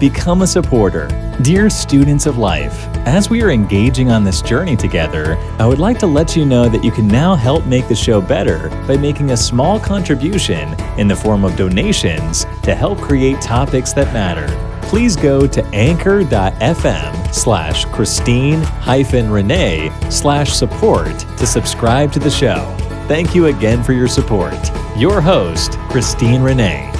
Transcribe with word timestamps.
become 0.00 0.40
a 0.40 0.46
supporter. 0.46 1.06
Dear 1.42 1.68
students 1.70 2.26
of 2.26 2.38
life, 2.38 2.86
as 3.06 3.28
we 3.28 3.42
are 3.42 3.50
engaging 3.50 4.10
on 4.10 4.24
this 4.24 4.40
journey 4.40 4.74
together, 4.74 5.36
I 5.58 5.66
would 5.66 5.78
like 5.78 5.98
to 5.98 6.06
let 6.06 6.34
you 6.34 6.46
know 6.46 6.68
that 6.68 6.82
you 6.82 6.90
can 6.90 7.06
now 7.06 7.34
help 7.34 7.66
make 7.66 7.86
the 7.86 7.94
show 7.94 8.20
better 8.20 8.70
by 8.88 8.96
making 8.96 9.30
a 9.30 9.36
small 9.36 9.78
contribution 9.78 10.74
in 10.98 11.06
the 11.06 11.14
form 11.14 11.44
of 11.44 11.54
donations 11.56 12.46
to 12.62 12.74
help 12.74 12.98
create 12.98 13.40
topics 13.40 13.92
that 13.92 14.12
matter. 14.12 14.48
Please 14.82 15.14
go 15.14 15.46
to 15.46 15.64
anchor.fm 15.66 17.34
slash 17.34 17.84
Christine 17.84 18.60
hyphen 18.62 19.30
Renee 19.30 19.92
slash 20.10 20.52
support 20.52 21.16
to 21.36 21.46
subscribe 21.46 22.10
to 22.12 22.18
the 22.18 22.30
show. 22.30 22.74
Thank 23.06 23.34
you 23.34 23.46
again 23.46 23.84
for 23.84 23.92
your 23.92 24.08
support. 24.08 24.58
Your 24.96 25.20
host, 25.20 25.72
Christine 25.90 26.42
Renee. 26.42 26.90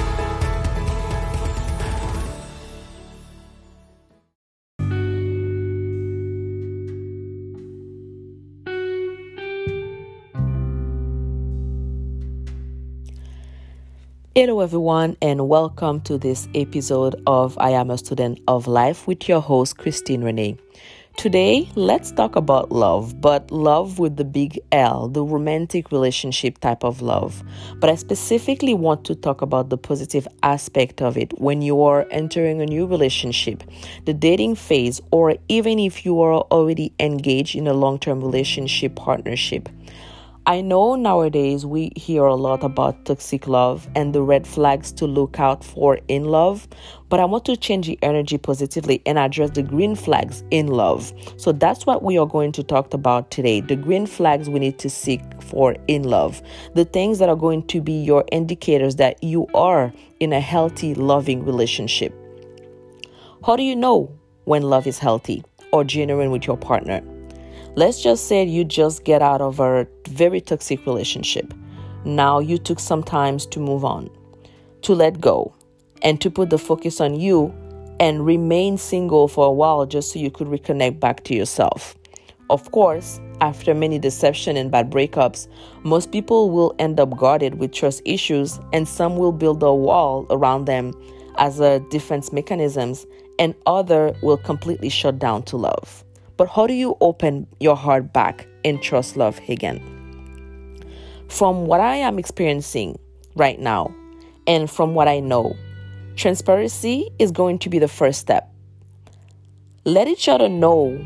Hello, 14.43 14.59
everyone, 14.59 15.15
and 15.21 15.47
welcome 15.47 16.01
to 16.01 16.17
this 16.17 16.47
episode 16.55 17.13
of 17.27 17.55
I 17.59 17.69
Am 17.73 17.91
a 17.91 17.97
Student 17.99 18.39
of 18.47 18.65
Life 18.65 19.05
with 19.05 19.29
your 19.29 19.39
host, 19.39 19.77
Christine 19.77 20.23
Renee. 20.23 20.57
Today, 21.15 21.69
let's 21.75 22.11
talk 22.11 22.35
about 22.35 22.71
love, 22.71 23.21
but 23.21 23.51
love 23.51 23.99
with 23.99 24.15
the 24.15 24.25
big 24.25 24.59
L, 24.71 25.09
the 25.09 25.23
romantic 25.23 25.91
relationship 25.91 26.57
type 26.57 26.83
of 26.83 27.03
love. 27.03 27.43
But 27.79 27.91
I 27.91 27.95
specifically 27.95 28.73
want 28.73 29.05
to 29.05 29.13
talk 29.13 29.43
about 29.43 29.69
the 29.69 29.77
positive 29.77 30.27
aspect 30.41 31.03
of 31.03 31.17
it 31.17 31.39
when 31.39 31.61
you 31.61 31.83
are 31.83 32.07
entering 32.09 32.63
a 32.63 32.65
new 32.65 32.87
relationship, 32.87 33.63
the 34.05 34.13
dating 34.15 34.55
phase, 34.55 34.99
or 35.11 35.35
even 35.49 35.77
if 35.77 36.03
you 36.03 36.19
are 36.19 36.41
already 36.49 36.91
engaged 36.99 37.55
in 37.55 37.67
a 37.67 37.73
long 37.73 37.99
term 37.99 38.21
relationship 38.21 38.95
partnership. 38.95 39.69
I 40.47 40.61
know 40.61 40.95
nowadays 40.95 41.67
we 41.67 41.91
hear 41.95 42.23
a 42.23 42.33
lot 42.33 42.63
about 42.63 43.05
toxic 43.05 43.47
love 43.47 43.87
and 43.95 44.11
the 44.11 44.23
red 44.23 44.47
flags 44.47 44.91
to 44.93 45.05
look 45.05 45.39
out 45.39 45.63
for 45.63 45.99
in 46.07 46.25
love, 46.25 46.67
but 47.09 47.19
I 47.19 47.25
want 47.25 47.45
to 47.45 47.55
change 47.55 47.85
the 47.85 47.99
energy 48.01 48.39
positively 48.39 49.03
and 49.05 49.19
address 49.19 49.51
the 49.51 49.61
green 49.61 49.93
flags 49.93 50.43
in 50.49 50.65
love. 50.65 51.13
So 51.37 51.51
that's 51.51 51.85
what 51.85 52.01
we 52.01 52.17
are 52.17 52.25
going 52.25 52.53
to 52.53 52.63
talk 52.63 52.91
about 52.95 53.29
today 53.29 53.61
the 53.61 53.75
green 53.75 54.07
flags 54.07 54.49
we 54.49 54.59
need 54.59 54.79
to 54.79 54.89
seek 54.89 55.21
for 55.43 55.75
in 55.87 56.03
love, 56.03 56.41
the 56.73 56.85
things 56.85 57.19
that 57.19 57.29
are 57.29 57.35
going 57.35 57.67
to 57.67 57.79
be 57.79 57.93
your 57.93 58.25
indicators 58.31 58.95
that 58.95 59.23
you 59.23 59.45
are 59.53 59.93
in 60.19 60.33
a 60.33 60.39
healthy, 60.39 60.95
loving 60.95 61.45
relationship. 61.45 62.15
How 63.45 63.55
do 63.55 63.61
you 63.61 63.75
know 63.75 64.11
when 64.45 64.63
love 64.63 64.87
is 64.87 64.97
healthy 64.97 65.43
or 65.71 65.83
genuine 65.83 66.31
with 66.31 66.47
your 66.47 66.57
partner? 66.57 67.03
Let's 67.75 68.03
just 68.03 68.27
say 68.27 68.43
you 68.43 68.65
just 68.65 69.05
get 69.05 69.21
out 69.21 69.39
of 69.39 69.61
a 69.61 69.87
very 70.09 70.41
toxic 70.41 70.85
relationship. 70.85 71.53
Now 72.03 72.39
you 72.39 72.57
took 72.57 72.81
some 72.81 73.01
time 73.01 73.37
to 73.37 73.59
move 73.61 73.85
on, 73.85 74.09
to 74.81 74.93
let 74.93 75.21
go, 75.21 75.55
and 76.01 76.19
to 76.19 76.29
put 76.29 76.49
the 76.49 76.57
focus 76.57 76.99
on 76.99 77.17
you 77.17 77.53
and 78.01 78.25
remain 78.25 78.77
single 78.77 79.29
for 79.29 79.45
a 79.47 79.51
while 79.53 79.85
just 79.85 80.11
so 80.11 80.19
you 80.19 80.29
could 80.29 80.47
reconnect 80.47 80.99
back 80.99 81.23
to 81.23 81.33
yourself. 81.33 81.95
Of 82.49 82.69
course, 82.71 83.21
after 83.39 83.73
many 83.73 83.99
deception 83.99 84.57
and 84.57 84.69
bad 84.69 84.91
breakups, 84.91 85.47
most 85.83 86.11
people 86.11 86.49
will 86.49 86.75
end 86.77 86.99
up 86.99 87.15
guarded 87.15 87.55
with 87.55 87.71
trust 87.71 88.01
issues 88.03 88.59
and 88.73 88.85
some 88.85 89.15
will 89.15 89.31
build 89.31 89.63
a 89.63 89.73
wall 89.73 90.27
around 90.29 90.65
them 90.65 90.93
as 91.37 91.61
a 91.61 91.79
defense 91.89 92.33
mechanisms 92.33 93.07
and 93.39 93.55
other 93.65 94.13
will 94.21 94.37
completely 94.37 94.89
shut 94.89 95.19
down 95.19 95.43
to 95.43 95.55
love. 95.55 96.03
But 96.41 96.49
how 96.49 96.65
do 96.65 96.73
you 96.73 96.97
open 97.01 97.45
your 97.59 97.75
heart 97.75 98.13
back 98.13 98.47
and 98.65 98.81
trust 98.81 99.15
love 99.15 99.39
again? 99.47 99.79
From 101.27 101.67
what 101.67 101.81
I 101.81 101.97
am 101.97 102.17
experiencing 102.17 102.97
right 103.35 103.59
now 103.59 103.93
and 104.47 104.67
from 104.67 104.95
what 104.95 105.07
I 105.07 105.19
know, 105.19 105.55
transparency 106.15 107.11
is 107.19 107.31
going 107.31 107.59
to 107.59 107.69
be 107.69 107.77
the 107.77 107.87
first 107.87 108.19
step. 108.21 108.51
Let 109.85 110.07
each 110.07 110.27
other 110.27 110.49
know 110.49 110.97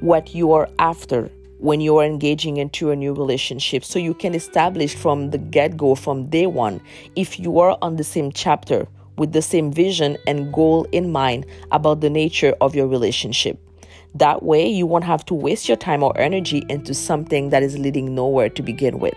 what 0.00 0.34
you 0.34 0.52
are 0.52 0.68
after 0.78 1.30
when 1.58 1.80
you 1.80 1.96
are 1.96 2.04
engaging 2.04 2.58
into 2.58 2.90
a 2.90 2.96
new 2.96 3.14
relationship 3.14 3.86
so 3.86 3.98
you 3.98 4.12
can 4.12 4.34
establish 4.34 4.94
from 4.94 5.30
the 5.30 5.38
get 5.38 5.78
go, 5.78 5.94
from 5.94 6.26
day 6.26 6.46
one, 6.46 6.82
if 7.16 7.40
you 7.40 7.60
are 7.60 7.78
on 7.80 7.96
the 7.96 8.04
same 8.04 8.30
chapter 8.30 8.86
with 9.16 9.32
the 9.32 9.40
same 9.40 9.72
vision 9.72 10.18
and 10.26 10.52
goal 10.52 10.86
in 10.92 11.10
mind 11.10 11.46
about 11.70 12.02
the 12.02 12.10
nature 12.10 12.54
of 12.60 12.74
your 12.74 12.86
relationship. 12.86 13.58
That 14.14 14.42
way, 14.42 14.66
you 14.68 14.86
won't 14.86 15.04
have 15.04 15.24
to 15.26 15.34
waste 15.34 15.68
your 15.68 15.76
time 15.76 16.02
or 16.02 16.16
energy 16.18 16.64
into 16.68 16.94
something 16.94 17.50
that 17.50 17.62
is 17.62 17.78
leading 17.78 18.14
nowhere 18.14 18.48
to 18.50 18.62
begin 18.62 18.98
with. 18.98 19.16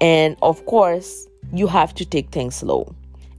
And 0.00 0.36
of 0.42 0.64
course, 0.66 1.28
you 1.52 1.66
have 1.68 1.94
to 1.94 2.04
take 2.04 2.30
things 2.30 2.56
slow 2.56 2.94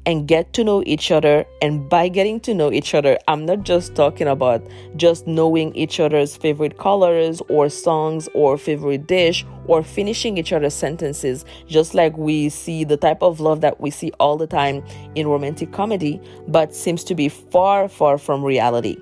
and 0.07 0.25
get 0.25 0.53
to 0.53 0.63
know 0.63 0.81
each 0.85 1.11
other. 1.11 1.45
And 1.61 1.89
by 1.89 2.07
getting 2.07 2.39
to 2.41 2.53
know 2.53 2.71
each 2.71 2.95
other, 2.95 3.19
I'm 3.27 3.45
not 3.45 3.63
just 3.63 3.93
talking 3.93 4.27
about 4.27 4.65
just 4.95 5.27
knowing 5.27 5.75
each 5.75 5.99
other's 5.99 6.37
favorite 6.37 6.77
colors 6.77 7.41
or 7.49 7.67
songs 7.67 8.29
or 8.33 8.57
favorite 8.57 9.05
dish 9.05 9.45
or 9.65 9.83
finishing 9.83 10.37
each 10.37 10.53
other's 10.53 10.73
sentences, 10.73 11.43
just 11.67 11.93
like 11.93 12.17
we 12.17 12.47
see 12.47 12.85
the 12.85 12.95
type 12.95 13.21
of 13.21 13.41
love 13.41 13.59
that 13.59 13.81
we 13.81 13.91
see 13.91 14.11
all 14.17 14.37
the 14.37 14.47
time 14.47 14.81
in 15.15 15.27
romantic 15.27 15.73
comedy, 15.73 16.21
but 16.47 16.73
seems 16.73 17.03
to 17.03 17.13
be 17.13 17.27
far, 17.27 17.89
far 17.89 18.17
from 18.17 18.45
reality. 18.45 18.97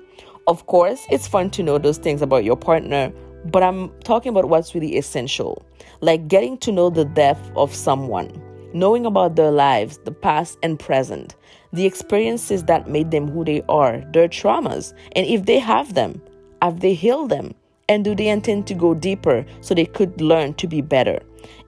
Of 0.48 0.66
course, 0.66 1.04
it's 1.10 1.26
fun 1.26 1.50
to 1.50 1.62
know 1.64 1.76
those 1.76 1.98
things 1.98 2.22
about 2.22 2.44
your 2.44 2.54
partner, 2.56 3.12
but 3.46 3.64
I'm 3.64 3.90
talking 4.04 4.30
about 4.30 4.48
what's 4.48 4.76
really 4.76 4.96
essential, 4.96 5.66
like 6.02 6.28
getting 6.28 6.56
to 6.58 6.70
know 6.70 6.88
the 6.88 7.04
depth 7.04 7.50
of 7.56 7.74
someone, 7.74 8.30
knowing 8.72 9.06
about 9.06 9.34
their 9.34 9.50
lives, 9.50 9.98
the 10.04 10.12
past 10.12 10.56
and 10.62 10.78
present, 10.78 11.34
the 11.72 11.84
experiences 11.84 12.62
that 12.64 12.88
made 12.88 13.10
them 13.10 13.26
who 13.28 13.44
they 13.44 13.62
are, 13.68 14.04
their 14.12 14.28
traumas, 14.28 14.94
and 15.16 15.26
if 15.26 15.46
they 15.46 15.58
have 15.58 15.94
them, 15.94 16.22
have 16.62 16.78
they 16.78 16.94
healed 16.94 17.30
them? 17.30 17.52
And 17.88 18.04
do 18.04 18.14
they 18.14 18.28
intend 18.28 18.68
to 18.68 18.74
go 18.74 18.94
deeper 18.94 19.44
so 19.60 19.74
they 19.74 19.86
could 19.86 20.20
learn 20.20 20.54
to 20.54 20.68
be 20.68 20.80
better? 20.80 21.20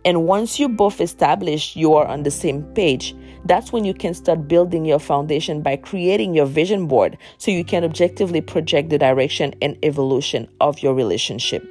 And 0.05 0.25
once 0.25 0.61
you 0.61 0.69
both 0.69 1.01
establish 1.01 1.75
you 1.75 1.95
are 1.95 2.07
on 2.07 2.23
the 2.23 2.31
same 2.31 2.63
page, 2.75 3.15
that's 3.45 3.73
when 3.73 3.85
you 3.85 3.95
can 3.95 4.15
start 4.15 4.49
building 4.49 4.85
your 4.85 4.99
foundation 4.99 5.63
by 5.63 5.77
creating 5.77 6.35
your 6.35 6.47
vision 6.47 6.87
board 6.87 7.17
so 7.39 7.51
you 7.51 7.65
can 7.65 7.85
objectively 7.85 8.41
project 8.41 8.91
the 8.91 8.99
direction 8.99 9.55
and 9.63 9.77
evolution 9.85 10.49
of 10.61 10.81
your 10.81 10.95
relationship. 10.95 11.67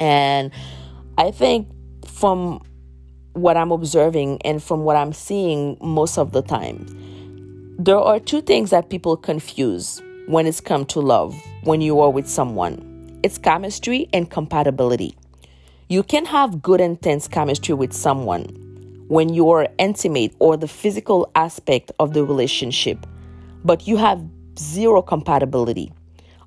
And 0.00 0.50
I 1.16 1.30
think 1.30 1.68
from 2.06 2.62
what 3.32 3.56
I'm 3.56 3.72
observing 3.72 4.40
and 4.44 4.62
from 4.62 4.84
what 4.84 4.96
I'm 4.96 5.12
seeing 5.12 5.76
most 5.80 6.18
of 6.18 6.32
the 6.32 6.42
time, 6.42 6.86
there 7.78 7.98
are 7.98 8.18
two 8.18 8.40
things 8.40 8.70
that 8.70 8.90
people 8.90 9.16
confuse 9.16 10.02
when 10.26 10.46
it's 10.46 10.60
come 10.60 10.84
to 10.86 11.00
love 11.00 11.34
when 11.62 11.80
you 11.80 12.00
are 12.00 12.10
with 12.10 12.28
someone. 12.28 13.18
It's 13.22 13.38
chemistry 13.38 14.08
and 14.12 14.30
compatibility. 14.30 15.16
You 15.88 16.02
can 16.02 16.26
have 16.26 16.60
good 16.60 16.80
intense 16.80 17.28
chemistry 17.28 17.74
with 17.74 17.92
someone 17.92 18.67
when 19.08 19.32
you 19.32 19.50
are 19.50 19.68
intimate 19.78 20.34
or 20.38 20.56
the 20.56 20.68
physical 20.68 21.30
aspect 21.34 21.90
of 21.98 22.14
the 22.14 22.24
relationship, 22.24 23.06
but 23.64 23.86
you 23.88 23.96
have 23.96 24.22
zero 24.58 25.02
compatibility. 25.02 25.92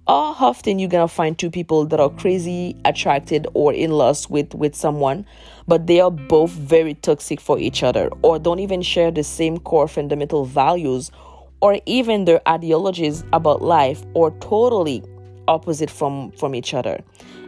How 0.07 0.35
often 0.39 0.79
you're 0.79 0.89
gonna 0.89 1.07
find 1.07 1.37
two 1.37 1.49
people 1.49 1.85
that 1.85 1.99
are 1.99 2.09
crazy 2.09 2.75
attracted 2.85 3.47
or 3.53 3.71
in 3.73 3.91
lust 3.91 4.29
with 4.29 4.53
with 4.55 4.75
someone, 4.75 5.25
but 5.67 5.87
they 5.87 6.01
are 6.01 6.11
both 6.11 6.51
very 6.51 6.95
toxic 6.95 7.39
for 7.39 7.57
each 7.57 7.83
other, 7.83 8.09
or 8.21 8.37
don't 8.37 8.59
even 8.59 8.81
share 8.81 9.11
the 9.11 9.23
same 9.23 9.57
core 9.57 9.87
fundamental 9.87 10.43
values, 10.43 11.11
or 11.61 11.79
even 11.85 12.25
their 12.25 12.41
ideologies 12.47 13.23
about 13.31 13.61
life, 13.61 14.03
or 14.13 14.31
totally 14.39 15.03
opposite 15.47 15.89
from 15.89 16.31
from 16.31 16.55
each 16.55 16.73
other. 16.73 17.01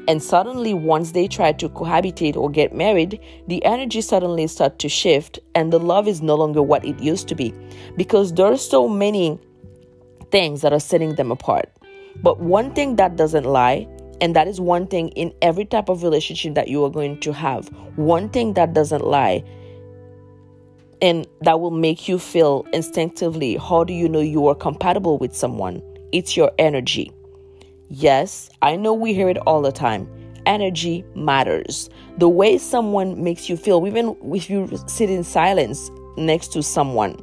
And 0.07 0.21
suddenly, 0.21 0.73
once 0.73 1.11
they 1.11 1.27
try 1.27 1.53
to 1.53 1.69
cohabitate 1.69 2.35
or 2.35 2.49
get 2.49 2.73
married, 2.73 3.19
the 3.47 3.63
energy 3.63 4.01
suddenly 4.01 4.47
starts 4.47 4.75
to 4.79 4.89
shift, 4.89 5.39
and 5.55 5.71
the 5.71 5.79
love 5.79 6.07
is 6.07 6.21
no 6.21 6.35
longer 6.35 6.61
what 6.61 6.83
it 6.83 6.99
used 6.99 7.29
to 7.29 7.35
be 7.35 7.53
because 7.95 8.33
there 8.33 8.47
are 8.47 8.57
so 8.57 8.89
many 8.89 9.39
things 10.29 10.61
that 10.61 10.73
are 10.73 10.79
setting 10.79 11.15
them 11.15 11.31
apart. 11.31 11.71
But 12.21 12.39
one 12.39 12.73
thing 12.73 12.97
that 12.97 13.15
doesn't 13.15 13.45
lie, 13.45 13.87
and 14.19 14.35
that 14.35 14.47
is 14.47 14.59
one 14.59 14.87
thing 14.87 15.09
in 15.09 15.33
every 15.41 15.65
type 15.65 15.89
of 15.89 16.03
relationship 16.03 16.53
that 16.55 16.67
you 16.67 16.83
are 16.83 16.89
going 16.89 17.19
to 17.21 17.31
have, 17.31 17.69
one 17.95 18.29
thing 18.29 18.53
that 18.53 18.73
doesn't 18.73 19.05
lie, 19.05 19.43
and 21.01 21.27
that 21.41 21.59
will 21.59 21.71
make 21.71 22.07
you 22.07 22.17
feel 22.17 22.65
instinctively 22.73 23.57
how 23.57 23.83
do 23.83 23.93
you 23.93 24.07
know 24.07 24.21
you 24.21 24.47
are 24.47 24.55
compatible 24.55 25.17
with 25.17 25.35
someone? 25.35 25.81
It's 26.11 26.37
your 26.37 26.51
energy. 26.57 27.11
Yes, 27.89 28.49
I 28.61 28.75
know 28.75 28.93
we 28.93 29.13
hear 29.13 29.29
it 29.29 29.37
all 29.37 29.61
the 29.61 29.71
time. 29.71 30.07
Energy 30.45 31.05
matters. 31.15 31.89
The 32.17 32.29
way 32.29 32.57
someone 32.57 33.23
makes 33.23 33.49
you 33.49 33.57
feel, 33.57 33.85
even 33.87 34.17
if 34.33 34.49
you 34.49 34.69
sit 34.87 35.09
in 35.09 35.23
silence 35.23 35.91
next 36.17 36.53
to 36.53 36.63
someone, 36.63 37.17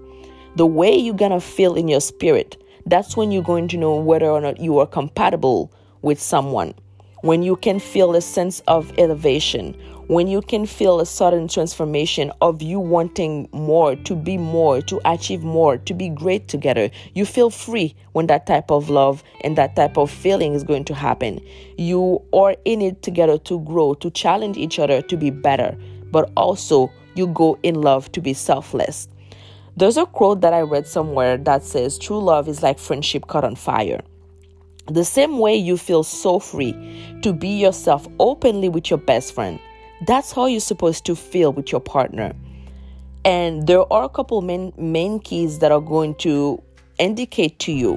the 0.57 0.67
way 0.67 0.95
you're 0.95 1.15
gonna 1.15 1.41
feel 1.41 1.75
in 1.75 1.89
your 1.89 2.01
spirit, 2.01 2.57
That's 2.87 3.17
when 3.17 3.31
you're 3.31 3.43
going 3.43 3.69
to 3.69 3.77
know 3.77 3.95
whether 3.97 4.27
or 4.27 4.41
not 4.41 4.59
you 4.59 4.79
are 4.79 4.87
compatible 4.87 5.73
with 6.03 6.21
someone. 6.21 6.75
When 7.23 7.43
you 7.43 7.57
can 7.57 7.79
feel 7.79 8.15
a 8.15 8.21
sense 8.21 8.61
of 8.67 8.93
elevation, 8.99 9.77
when 10.11 10.27
you 10.27 10.43
can 10.43 10.67
feel 10.67 10.99
a 10.99 11.07
sudden 11.07 11.47
transformation 11.47 12.33
of 12.41 12.61
you 12.61 12.81
wanting 12.81 13.49
more, 13.53 13.95
to 13.95 14.17
be 14.17 14.37
more, 14.37 14.83
to 14.83 15.01
achieve 15.05 15.45
more, 15.45 15.79
to 15.79 15.95
be 15.95 16.09
great 16.09 16.49
together, 16.49 16.91
you 17.15 17.25
feel 17.25 17.49
free 17.49 17.95
when 18.11 18.27
that 18.27 18.45
type 18.45 18.73
of 18.73 18.91
love 18.91 19.23
and 19.45 19.57
that 19.57 19.77
type 19.77 19.97
of 19.97 20.11
feeling 20.11 20.53
is 20.53 20.65
going 20.65 20.85
to 20.85 20.97
happen. 20.97 21.39
You 21.79 22.21
are 22.33 22.57
in 22.65 22.83
it 22.83 23.03
together 23.03 23.39
to 23.39 23.61
grow, 23.61 23.95
to 23.95 24.11
challenge 24.11 24.57
each 24.57 24.81
other 24.81 25.01
to 25.01 25.17
be 25.17 25.31
better, 25.31 25.79
but 26.11 26.29
also 26.37 26.91
you 27.15 27.29
go 27.29 27.57
in 27.63 27.81
love 27.81 28.11
to 28.11 28.21
be 28.21 28.35
selfless. 28.35 29.07
There's 29.77 29.97
a 29.97 30.07
quote 30.07 30.41
that 30.41 30.53
I 30.53 30.63
read 30.63 30.89
somewhere 30.89 31.37
that 31.37 31.63
says, 31.63 31.97
True 31.97 32.19
love 32.19 32.49
is 32.49 32.65
like 32.65 32.81
friendship 32.81 33.29
caught 33.29 33.45
on 33.45 33.55
fire. 33.55 34.03
The 34.89 35.05
same 35.05 35.39
way 35.39 35.55
you 35.55 35.77
feel 35.77 36.03
so 36.03 36.41
free 36.41 36.73
to 37.23 37.33
be 37.33 37.51
yourself 37.51 38.09
openly 38.19 38.69
with 38.69 38.91
your 38.91 38.99
best 38.99 39.33
friend, 39.33 39.61
that's 40.07 40.33
how 40.33 40.47
you're 40.47 40.61
supposed 40.61 41.05
to 41.07 41.17
feel 41.17 41.53
with 41.53 41.71
your 41.71 41.81
partner. 41.81 42.33
And 43.25 43.67
there 43.67 43.91
are 43.93 44.05
a 44.05 44.09
couple 44.09 44.41
main 44.41 44.73
main 44.79 45.21
keys 45.21 45.59
that 45.59 45.73
are 45.73 45.81
going 45.81 46.15
to 46.17 46.63
indicate 46.99 47.59
to 47.61 47.73
you 47.73 47.95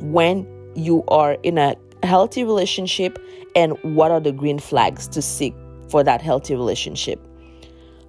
when 0.00 0.46
you 0.74 1.04
are 1.08 1.34
in 1.42 1.58
a 1.58 1.76
healthy 2.02 2.44
relationship 2.44 3.18
and 3.54 3.76
what 3.82 4.10
are 4.10 4.20
the 4.20 4.32
green 4.32 4.58
flags 4.58 5.08
to 5.08 5.22
seek 5.22 5.54
for 5.88 6.02
that 6.04 6.22
healthy 6.22 6.54
relationship. 6.54 7.20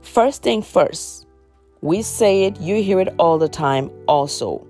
First 0.02 0.44
thing 0.44 0.62
first, 0.62 1.26
we 1.82 2.02
say 2.02 2.46
it, 2.46 2.60
you 2.60 2.82
hear 2.82 3.00
it 3.00 3.14
all 3.20 3.38
the 3.38 3.50
time 3.50 3.90
also. 4.08 4.66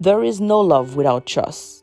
There 0.00 0.22
is 0.22 0.40
no 0.40 0.60
love 0.60 0.96
without 0.96 1.26
trust. 1.26 1.77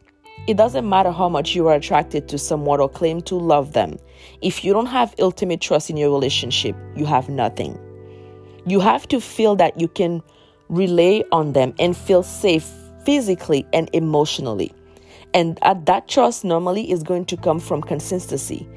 It 0.47 0.57
doesn't 0.57 0.87
matter 0.87 1.11
how 1.11 1.27
much 1.27 1.55
you 1.55 1.67
are 1.69 1.73
attracted 1.73 2.27
to 2.29 2.37
someone 2.37 2.79
or 2.79 2.87
claim 2.87 3.21
to 3.23 3.35
love 3.35 3.73
them. 3.73 3.97
If 4.41 4.63
you 4.63 4.73
don't 4.73 4.85
have 4.85 5.15
ultimate 5.19 5.59
trust 5.59 5.89
in 5.89 5.97
your 5.97 6.11
relationship, 6.11 6.75
you 6.95 7.05
have 7.05 7.29
nothing. 7.29 7.79
You 8.67 8.79
have 8.79 9.07
to 9.07 9.19
feel 9.19 9.55
that 9.55 9.79
you 9.79 9.87
can 9.87 10.21
rely 10.69 11.23
on 11.31 11.53
them 11.53 11.73
and 11.79 11.97
feel 11.97 12.21
safe 12.21 12.69
physically 13.05 13.65
and 13.73 13.89
emotionally. 13.93 14.71
And 15.33 15.57
that 15.63 16.07
trust 16.07 16.45
normally 16.45 16.91
is 16.91 17.01
going 17.01 17.25
to 17.25 17.37
come 17.37 17.59
from 17.59 17.81
consistency. 17.81 18.67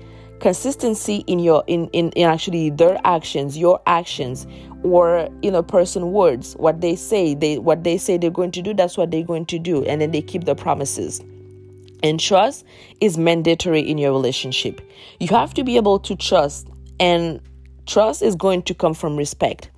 Consistency 0.40 1.16
in 1.26 1.38
your 1.38 1.64
in, 1.66 1.88
in, 1.88 2.10
in 2.12 2.26
actually 2.26 2.70
their 2.70 2.98
actions, 3.04 3.58
your 3.58 3.78
actions, 3.86 4.46
or 4.82 5.28
in 5.42 5.54
a 5.54 5.62
person 5.62 6.12
words, 6.12 6.54
what 6.54 6.80
they 6.80 6.96
say, 6.96 7.34
they 7.34 7.58
what 7.58 7.84
they 7.84 7.98
say 7.98 8.16
they're 8.16 8.30
going 8.30 8.52
to 8.52 8.62
do, 8.62 8.72
that's 8.72 8.96
what 8.96 9.10
they're 9.10 9.22
going 9.22 9.44
to 9.46 9.58
do, 9.58 9.84
and 9.84 10.00
then 10.00 10.12
they 10.12 10.22
keep 10.22 10.44
their 10.44 10.54
promises. 10.54 11.20
And 12.02 12.20
trust 12.20 12.64
is 13.00 13.18
mandatory 13.18 13.80
in 13.80 13.98
your 13.98 14.12
relationship. 14.12 14.80
You 15.20 15.28
have 15.28 15.54
to 15.54 15.64
be 15.64 15.76
able 15.76 15.98
to 16.00 16.14
trust, 16.14 16.68
and 17.00 17.40
trust 17.86 18.22
is 18.22 18.36
going 18.36 18.62
to 18.62 18.74
come 18.74 18.94
from 18.94 19.16
respect. 19.16 19.70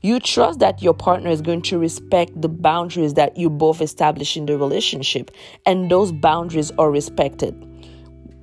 You 0.00 0.20
trust 0.20 0.60
that 0.60 0.80
your 0.80 0.94
partner 0.94 1.28
is 1.28 1.42
going 1.42 1.62
to 1.62 1.78
respect 1.78 2.40
the 2.40 2.48
boundaries 2.48 3.14
that 3.14 3.36
you 3.36 3.50
both 3.50 3.80
establish 3.80 4.36
in 4.36 4.46
the 4.46 4.56
relationship, 4.56 5.30
and 5.66 5.90
those 5.90 6.12
boundaries 6.12 6.70
are 6.78 6.90
respected. 6.90 7.52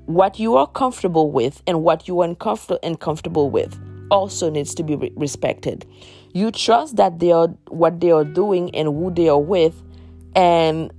What 0.06 0.38
you 0.38 0.56
are 0.56 0.68
comfortable 0.68 1.32
with 1.32 1.64
and 1.66 1.82
what 1.82 2.08
you 2.08 2.20
are 2.22 2.28
uncomfortable 2.28 2.80
and 2.84 3.00
comfortable 3.00 3.50
with 3.50 3.80
also 4.12 4.52
needs 4.52 4.76
to 4.76 4.84
be 4.84 4.96
re- 4.96 5.12
respected. 5.16 5.86
You 6.34 6.52
trust 6.52 6.98
that 6.98 7.20
they 7.20 7.32
are 7.32 7.48
what 7.70 8.02
they 8.02 8.12
are 8.12 8.26
doing 8.26 8.76
and 8.76 8.88
who 8.90 9.12
they 9.12 9.30
are 9.30 9.42
with, 9.42 9.82
and 10.36 10.92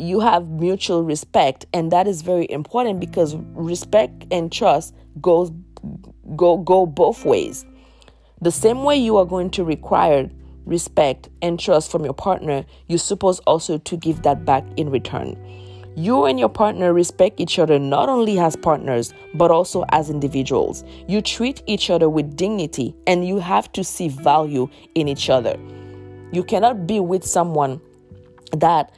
you 0.00 0.20
have 0.20 0.48
mutual 0.48 1.04
respect 1.04 1.66
and 1.72 1.92
that 1.92 2.08
is 2.08 2.22
very 2.22 2.46
important 2.50 3.00
because 3.00 3.36
respect 3.54 4.26
and 4.30 4.50
trust 4.50 4.94
goes 5.20 5.52
go 6.36 6.56
go 6.56 6.86
both 6.86 7.24
ways. 7.24 7.64
The 8.40 8.50
same 8.50 8.82
way 8.82 8.96
you 8.96 9.16
are 9.18 9.26
going 9.26 9.50
to 9.50 9.64
require 9.64 10.30
respect 10.64 11.28
and 11.42 11.58
trust 11.58 11.90
from 11.90 12.04
your 12.04 12.14
partner 12.14 12.64
you're 12.86 12.98
supposed 12.98 13.42
also 13.46 13.78
to 13.78 13.96
give 13.96 14.22
that 14.22 14.44
back 14.44 14.64
in 14.76 14.90
return. 14.90 15.36
You 15.96 16.24
and 16.24 16.38
your 16.38 16.48
partner 16.48 16.92
respect 16.94 17.40
each 17.40 17.58
other 17.58 17.78
not 17.78 18.08
only 18.08 18.38
as 18.38 18.56
partners 18.56 19.12
but 19.34 19.50
also 19.50 19.84
as 19.90 20.08
individuals. 20.08 20.84
You 21.08 21.20
treat 21.20 21.62
each 21.66 21.90
other 21.90 22.08
with 22.08 22.36
dignity 22.36 22.94
and 23.06 23.26
you 23.26 23.38
have 23.38 23.70
to 23.72 23.84
see 23.84 24.08
value 24.08 24.68
in 24.94 25.08
each 25.08 25.28
other. 25.28 25.58
You 26.32 26.44
cannot 26.44 26.86
be 26.86 27.00
with 27.00 27.24
someone 27.24 27.80
that 28.52 28.94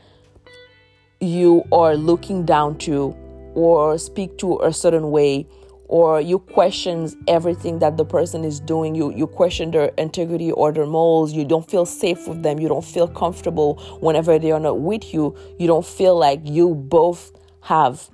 you 1.22 1.64
are 1.72 1.96
looking 1.96 2.44
down 2.44 2.76
to 2.78 3.16
or 3.54 3.96
speak 3.98 4.36
to 4.38 4.60
a 4.62 4.72
certain 4.72 5.10
way 5.10 5.46
or 5.88 6.20
you 6.20 6.38
questions 6.38 7.16
everything 7.28 7.78
that 7.78 7.96
the 7.96 8.04
person 8.04 8.44
is 8.44 8.60
doing 8.60 8.94
you 8.94 9.12
you 9.14 9.26
question 9.26 9.70
their 9.70 9.88
integrity 9.98 10.50
or 10.52 10.72
their 10.72 10.86
morals 10.86 11.32
you 11.32 11.44
don't 11.44 11.70
feel 11.70 11.84
safe 11.84 12.26
with 12.26 12.42
them 12.42 12.58
you 12.58 12.68
don't 12.68 12.84
feel 12.84 13.06
comfortable 13.06 13.74
whenever 14.00 14.38
they 14.38 14.50
are 14.50 14.60
not 14.60 14.80
with 14.80 15.12
you 15.12 15.36
you 15.58 15.66
don't 15.66 15.84
feel 15.86 16.16
like 16.16 16.40
you 16.44 16.74
both 16.74 17.32
have 17.60 18.08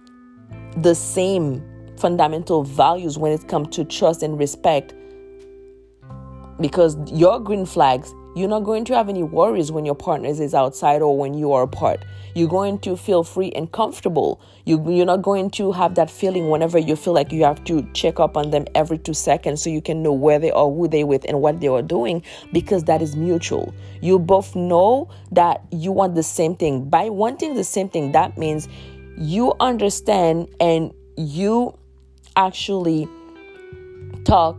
the 0.77 0.95
same 0.95 1.63
fundamental 1.99 2.63
values 2.63 3.19
when 3.19 3.33
it 3.33 3.49
comes 3.49 3.75
to 3.77 3.85
trust 3.85 4.23
and 4.23 4.39
respect. 4.39 4.95
Because 6.61 6.97
your 7.11 7.41
green 7.41 7.67
flags 7.67 8.15
you're 8.39 8.49
not 8.49 8.65
going 8.65 8.85
to 8.87 8.95
have 8.95 9.09
any 9.09 9.23
worries 9.23 9.73
when 9.73 9.85
your 9.85 9.95
partner 9.95 10.29
is 10.29 10.55
outside 10.55 11.03
or 11.03 11.17
when 11.17 11.35
you 11.35 11.53
are 11.53 11.63
apart. 11.63 12.05
You're 12.35 12.49
going 12.49 12.79
to 12.81 12.97
feel 12.97 13.25
free 13.25 13.51
and 13.53 13.71
comfortable. 13.73 14.41
You, 14.65 14.85
you're 14.91 15.07
not 15.07 15.23
going 15.23 15.51
to 15.53 15.73
have 15.73 15.95
that 15.97 16.11
feeling 16.11 16.49
whenever 16.51 16.79
you 16.79 16.95
feel 16.95 17.13
like 17.13 17.33
you 17.33 17.45
have 17.45 17.65
to 17.65 17.83
check 17.95 18.21
up 18.21 18.37
on 18.37 18.51
them 18.51 18.67
every 18.75 18.99
two 18.99 19.15
seconds 19.15 19.63
so 19.63 19.71
you 19.71 19.83
can 19.83 20.03
know 20.03 20.13
where 20.13 20.39
they 20.39 20.51
are, 20.51 20.67
who 20.67 20.89
they 20.89 21.05
with, 21.05 21.25
and 21.25 21.41
what 21.41 21.61
they 21.61 21.69
are 21.69 21.83
doing 21.83 22.23
because 22.53 22.85
that 22.85 23.03
is 23.03 23.17
mutual. 23.17 23.75
You 24.01 24.19
both 24.19 24.55
know 24.55 25.09
that 25.33 25.63
you 25.71 25.91
want 25.91 26.15
the 26.15 26.23
same 26.23 26.55
thing. 26.55 26.89
By 26.89 27.09
wanting 27.09 27.55
the 27.55 27.65
same 27.65 27.89
thing, 27.89 28.13
that 28.13 28.39
means 28.39 28.69
you 29.17 29.55
understand 29.59 30.49
and 30.61 30.93
you 31.17 31.77
actually 32.37 33.09
talk 34.25 34.57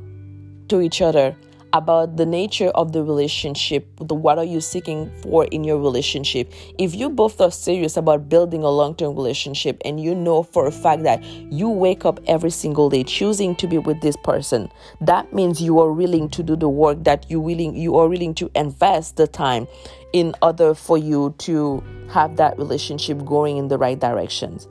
to 0.68 0.82
each 0.82 1.02
other 1.02 1.36
about 1.74 2.18
the 2.18 2.26
nature 2.26 2.70
of 2.70 2.94
the 2.94 3.04
relationship 3.04 3.86
the 4.02 4.16
what 4.16 4.38
are 4.38 4.46
you 4.46 4.62
seeking 4.62 5.12
for 5.22 5.46
in 5.46 5.64
your 5.64 5.78
relationship? 5.78 6.52
If 6.78 6.96
you 6.96 7.10
both 7.10 7.40
are 7.42 7.52
serious 7.52 7.98
about 7.98 8.30
building 8.30 8.64
a 8.64 8.70
long-term 8.70 9.16
relationship 9.16 9.82
and 9.86 10.00
you 10.00 10.16
know 10.16 10.44
for 10.44 10.68
a 10.68 10.72
fact 10.72 11.04
that 11.04 11.24
you 11.24 11.70
wake 11.70 12.06
up 12.06 12.20
every 12.28 12.50
single 12.50 12.90
day 12.90 13.04
choosing 13.04 13.56
to 13.58 13.68
be 13.68 13.78
with 13.78 14.02
this 14.02 14.18
person 14.24 14.70
that 15.02 15.32
means 15.34 15.62
you 15.62 15.80
are 15.80 15.92
willing 15.92 16.30
to 16.30 16.44
do 16.44 16.56
the 16.56 16.70
work 16.70 17.04
that 17.04 17.30
you 17.30 17.40
willing 17.40 17.76
you 17.76 17.98
are 17.98 18.08
willing 18.08 18.34
to 18.34 18.50
invest 18.56 19.18
the 19.18 19.28
time 19.28 19.68
in 20.14 20.34
order 20.42 20.74
for 20.74 20.98
you 20.98 21.34
to 21.38 21.84
have 22.10 22.36
that 22.38 22.58
relationship 22.58 23.24
going 23.26 23.58
in 23.58 23.68
the 23.68 23.78
right 23.78 24.00
directions. 24.00 24.68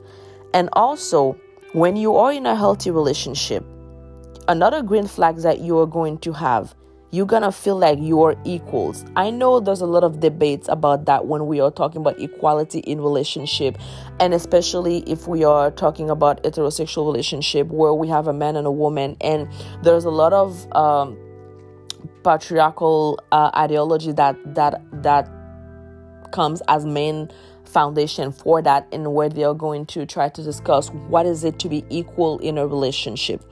And 0.53 0.69
also 0.73 1.39
when 1.73 1.95
you 1.95 2.15
are 2.15 2.33
in 2.33 2.45
a 2.45 2.55
healthy 2.55 2.91
relationship 2.91 3.63
another 4.47 4.81
green 4.81 5.05
flag 5.05 5.37
that 5.37 5.59
you 5.59 5.77
are 5.77 5.85
going 5.85 6.17
to 6.17 6.33
have 6.33 6.73
you're 7.11 7.25
gonna 7.25 7.51
feel 7.51 7.77
like 7.77 7.99
you 7.99 8.21
are 8.21 8.35
equals. 8.43 9.03
I 9.15 9.31
know 9.31 9.59
there's 9.59 9.81
a 9.81 9.87
lot 9.87 10.03
of 10.03 10.19
debates 10.19 10.67
about 10.67 11.05
that 11.05 11.25
when 11.25 11.47
we 11.47 11.59
are 11.59 11.71
talking 11.71 12.01
about 12.01 12.19
equality 12.19 12.79
in 12.79 13.01
relationship, 13.01 13.77
and 14.19 14.33
especially 14.33 14.99
if 15.09 15.27
we 15.27 15.43
are 15.43 15.71
talking 15.71 16.09
about 16.09 16.43
heterosexual 16.43 17.05
relationship 17.05 17.67
where 17.67 17.93
we 17.93 18.07
have 18.09 18.27
a 18.27 18.33
man 18.33 18.55
and 18.55 18.67
a 18.67 18.71
woman, 18.71 19.17
and 19.21 19.47
there's 19.81 20.05
a 20.05 20.11
lot 20.11 20.33
of 20.33 20.71
um, 20.75 21.17
patriarchal 22.23 23.19
uh, 23.31 23.49
ideology 23.55 24.11
that 24.11 24.37
that 24.55 24.81
that 25.01 25.29
comes 26.31 26.61
as 26.67 26.85
main 26.85 27.29
foundation 27.65 28.31
for 28.31 28.61
that 28.61 28.87
and 28.91 29.13
where 29.13 29.29
they 29.29 29.43
are 29.43 29.53
going 29.53 29.85
to 29.85 30.05
try 30.05 30.29
to 30.29 30.43
discuss 30.43 30.89
what 30.89 31.25
is 31.25 31.43
it 31.43 31.59
to 31.59 31.69
be 31.69 31.83
equal 31.89 32.39
in 32.39 32.57
a 32.57 32.65
relationship 32.65 33.43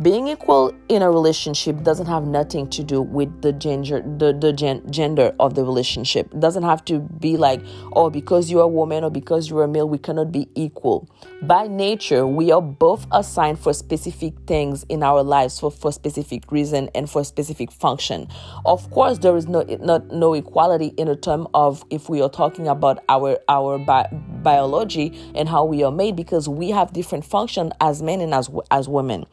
being 0.00 0.28
equal 0.28 0.72
in 0.88 1.02
a 1.02 1.10
relationship 1.10 1.82
doesn't 1.82 2.06
have 2.06 2.24
nothing 2.24 2.68
to 2.70 2.84
do 2.84 3.02
with 3.02 3.42
the 3.42 3.52
gender 3.52 4.00
the, 4.00 4.32
the 4.32 4.52
gen, 4.52 4.82
gender 4.90 5.34
of 5.40 5.54
the 5.54 5.64
relationship. 5.64 6.32
It 6.32 6.40
doesn't 6.40 6.62
have 6.62 6.84
to 6.86 7.00
be 7.00 7.36
like 7.36 7.60
oh 7.92 8.08
because 8.08 8.50
you're 8.50 8.62
a 8.62 8.68
woman 8.68 9.02
or 9.02 9.10
because 9.10 9.50
you're 9.50 9.64
a 9.64 9.68
male 9.68 9.88
we 9.88 9.98
cannot 9.98 10.30
be 10.30 10.48
equal. 10.54 11.08
By 11.42 11.66
nature 11.66 12.26
we 12.26 12.52
are 12.52 12.62
both 12.62 13.06
assigned 13.10 13.58
for 13.58 13.72
specific 13.72 14.34
things 14.46 14.84
in 14.88 15.02
our 15.02 15.24
lives 15.24 15.58
for, 15.58 15.72
for 15.72 15.92
specific 15.92 16.52
reason 16.52 16.88
and 16.94 17.10
for 17.10 17.24
specific 17.24 17.72
function. 17.72 18.28
Of 18.64 18.88
course 18.90 19.18
there 19.18 19.36
is 19.36 19.48
no 19.48 19.62
not 19.80 20.06
no 20.12 20.34
equality 20.34 20.94
in 20.96 21.08
a 21.08 21.16
term 21.16 21.48
of 21.54 21.84
if 21.90 22.08
we 22.08 22.22
are 22.22 22.30
talking 22.30 22.68
about 22.68 23.02
our 23.08 23.38
our 23.48 23.78
bi- 23.78 24.08
biology 24.12 25.18
and 25.34 25.48
how 25.48 25.64
we 25.64 25.82
are 25.82 25.92
made 25.92 26.14
because 26.14 26.48
we 26.48 26.70
have 26.70 26.92
different 26.92 27.24
function 27.24 27.72
as 27.80 28.00
men 28.00 28.20
and 28.20 28.32
as 28.32 28.48
as 28.70 28.88
women. 28.88 29.26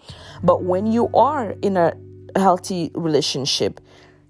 But 0.44 0.56
but 0.56 0.64
when 0.64 0.90
you 0.90 1.10
are 1.14 1.45
in 1.52 1.78
a 1.78 1.94
healthy 2.36 2.92
relationship, 2.96 3.80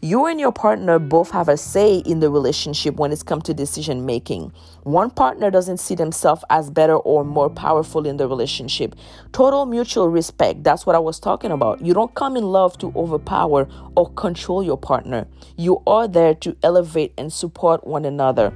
You 0.02 0.28
and 0.28 0.40
your 0.40 0.52
partner 0.52 1.00
both 1.00 1.32
have 1.32 1.50
a 1.50 1.58
say 1.58 1.98
in 2.06 2.20
the 2.20 2.30
relationship 2.30 2.98
when 2.98 3.12
it's 3.12 3.24
come 3.24 3.42
to 3.42 3.56
decision 3.56 4.06
making. 4.06 4.52
One 4.84 5.10
partner 5.10 5.50
doesn't 5.50 5.80
see 5.80 5.96
themselves 5.96 6.44
as 6.52 6.70
better 6.70 6.96
or 6.96 7.24
more 7.24 7.50
powerful 7.50 8.06
in 8.06 8.18
the 8.18 8.28
relationship. 8.28 8.94
Total 9.32 9.66
mutual 9.66 10.10
respect, 10.10 10.64
that's 10.64 10.86
what 10.86 10.96
I 10.96 11.00
was 11.00 11.20
talking 11.20 11.50
about. 11.50 11.82
You 11.84 11.96
don't 11.96 12.14
come 12.14 12.38
in 12.38 12.44
love 12.44 12.78
to 12.80 12.94
overpower 12.96 13.68
or 13.96 14.12
control 14.12 14.62
your 14.62 14.78
partner. 14.78 15.26
You 15.58 15.82
are 15.88 16.08
there 16.08 16.36
to 16.36 16.56
elevate 16.62 17.14
and 17.18 17.34
support 17.34 17.88
one 17.88 18.06
another 18.06 18.54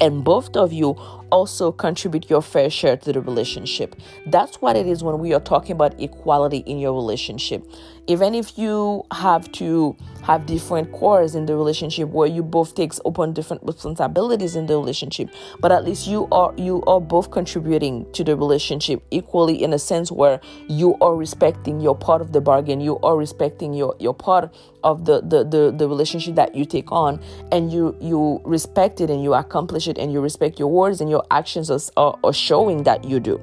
and 0.00 0.24
both 0.24 0.56
of 0.56 0.72
you 0.72 0.94
also 1.30 1.72
contribute 1.72 2.30
your 2.30 2.42
fair 2.42 2.70
share 2.70 2.96
to 2.98 3.12
the 3.12 3.20
relationship. 3.20 3.96
That's 4.26 4.60
what 4.60 4.76
it 4.76 4.86
is 4.86 5.02
when 5.02 5.18
we 5.18 5.34
are 5.34 5.40
talking 5.40 5.72
about 5.72 6.00
equality 6.00 6.58
in 6.58 6.78
your 6.78 6.92
relationship. 6.94 7.64
Even 8.08 8.34
if 8.34 8.56
you 8.56 9.04
have 9.12 9.50
to 9.52 9.96
have 10.22 10.46
different 10.46 10.90
cores 10.92 11.34
in 11.34 11.46
the 11.46 11.56
relationship 11.56 12.08
where 12.08 12.28
you 12.28 12.42
both 12.42 12.74
takes 12.74 13.00
upon 13.04 13.32
different 13.32 13.62
responsibilities 13.64 14.54
in 14.54 14.66
the 14.66 14.76
relationship, 14.76 15.28
but 15.60 15.72
at 15.72 15.84
least 15.84 16.06
you 16.06 16.28
are 16.30 16.52
you 16.56 16.82
are 16.84 17.00
both 17.00 17.30
contributing 17.30 18.06
to 18.12 18.22
the 18.22 18.36
relationship 18.36 19.02
equally 19.10 19.62
in 19.62 19.72
a 19.72 19.78
sense 19.78 20.12
where 20.12 20.40
you 20.68 20.96
are 21.00 21.16
respecting 21.16 21.80
your 21.80 21.96
part 21.96 22.20
of 22.20 22.32
the 22.32 22.40
bargain, 22.40 22.80
you 22.80 22.98
are 23.00 23.16
respecting 23.16 23.74
your 23.74 23.96
your 23.98 24.14
part 24.14 24.54
of 24.84 25.04
the 25.04 25.20
the 25.22 25.42
the, 25.44 25.74
the 25.76 25.88
relationship 25.88 26.36
that 26.36 26.54
you 26.54 26.64
take 26.64 26.92
on 26.92 27.20
and 27.50 27.72
you 27.72 27.96
you 28.00 28.40
respect 28.44 29.00
it 29.00 29.10
and 29.10 29.22
you 29.22 29.34
accomplish 29.34 29.88
it 29.88 29.98
and 29.98 30.12
you 30.12 30.20
respect 30.20 30.58
your 30.60 30.70
words 30.70 31.00
and 31.00 31.10
your 31.10 31.24
actions 31.32 31.70
are, 31.96 32.18
are 32.22 32.32
showing 32.32 32.84
that 32.84 33.04
you 33.04 33.18
do. 33.18 33.40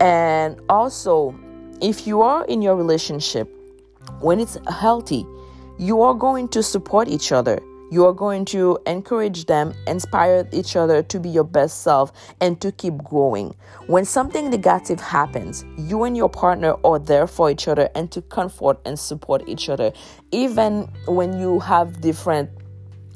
And 0.00 0.60
also, 0.68 1.34
if 1.80 2.06
you 2.06 2.20
are 2.20 2.44
in 2.46 2.60
your 2.60 2.76
relationship, 2.76 3.55
when 4.20 4.40
it's 4.40 4.58
healthy, 4.68 5.26
you 5.78 6.02
are 6.02 6.14
going 6.14 6.48
to 6.48 6.62
support 6.62 7.08
each 7.08 7.32
other. 7.32 7.60
You 7.88 8.04
are 8.06 8.12
going 8.12 8.44
to 8.46 8.78
encourage 8.86 9.44
them, 9.44 9.72
inspire 9.86 10.48
each 10.52 10.74
other 10.74 11.04
to 11.04 11.20
be 11.20 11.28
your 11.28 11.44
best 11.44 11.82
self 11.82 12.12
and 12.40 12.60
to 12.60 12.72
keep 12.72 12.98
growing. 13.04 13.54
When 13.86 14.04
something 14.04 14.50
negative 14.50 15.00
happens, 15.00 15.64
you 15.78 16.02
and 16.02 16.16
your 16.16 16.28
partner 16.28 16.74
are 16.84 16.98
there 16.98 17.28
for 17.28 17.48
each 17.48 17.68
other 17.68 17.88
and 17.94 18.10
to 18.10 18.22
comfort 18.22 18.80
and 18.84 18.98
support 18.98 19.44
each 19.46 19.68
other. 19.68 19.92
Even 20.32 20.90
when 21.06 21.38
you 21.38 21.60
have 21.60 22.00
different 22.00 22.50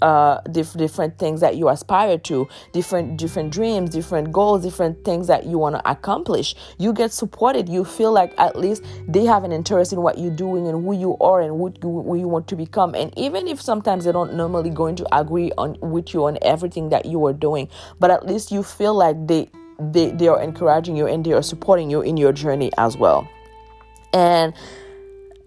uh, 0.02 0.40
diff- 0.52 0.74
different 0.74 1.18
things 1.18 1.40
that 1.40 1.56
you 1.56 1.68
aspire 1.68 2.18
to, 2.18 2.48
different 2.72 3.18
different 3.18 3.52
dreams, 3.52 3.90
different 3.90 4.32
goals, 4.32 4.62
different 4.62 5.04
things 5.04 5.26
that 5.26 5.46
you 5.46 5.58
want 5.58 5.76
to 5.76 5.90
accomplish. 5.90 6.54
You 6.78 6.92
get 6.92 7.12
supported. 7.12 7.68
You 7.68 7.84
feel 7.84 8.12
like 8.12 8.32
at 8.38 8.58
least 8.58 8.84
they 9.08 9.24
have 9.24 9.44
an 9.44 9.52
interest 9.52 9.92
in 9.92 10.00
what 10.02 10.18
you're 10.18 10.34
doing 10.34 10.68
and 10.68 10.84
who 10.84 10.94
you 10.94 11.16
are 11.18 11.40
and 11.40 11.58
what 11.58 11.82
you, 11.82 12.16
you 12.16 12.28
want 12.28 12.48
to 12.48 12.56
become. 12.56 12.94
And 12.94 13.12
even 13.18 13.46
if 13.48 13.60
sometimes 13.60 14.04
they 14.04 14.12
don't 14.12 14.34
normally 14.34 14.70
going 14.70 14.96
to 14.96 15.18
agree 15.18 15.52
on 15.58 15.76
with 15.80 16.14
you 16.14 16.24
on 16.26 16.38
everything 16.42 16.88
that 16.90 17.06
you 17.06 17.24
are 17.26 17.32
doing, 17.32 17.68
but 17.98 18.10
at 18.10 18.26
least 18.26 18.50
you 18.50 18.62
feel 18.62 18.94
like 18.94 19.26
they 19.26 19.50
they, 19.80 20.10
they 20.10 20.28
are 20.28 20.40
encouraging 20.42 20.94
you 20.94 21.06
and 21.06 21.24
they 21.24 21.32
are 21.32 21.42
supporting 21.42 21.90
you 21.90 22.02
in 22.02 22.18
your 22.18 22.32
journey 22.32 22.70
as 22.76 22.98
well. 22.98 23.26
And 24.12 24.52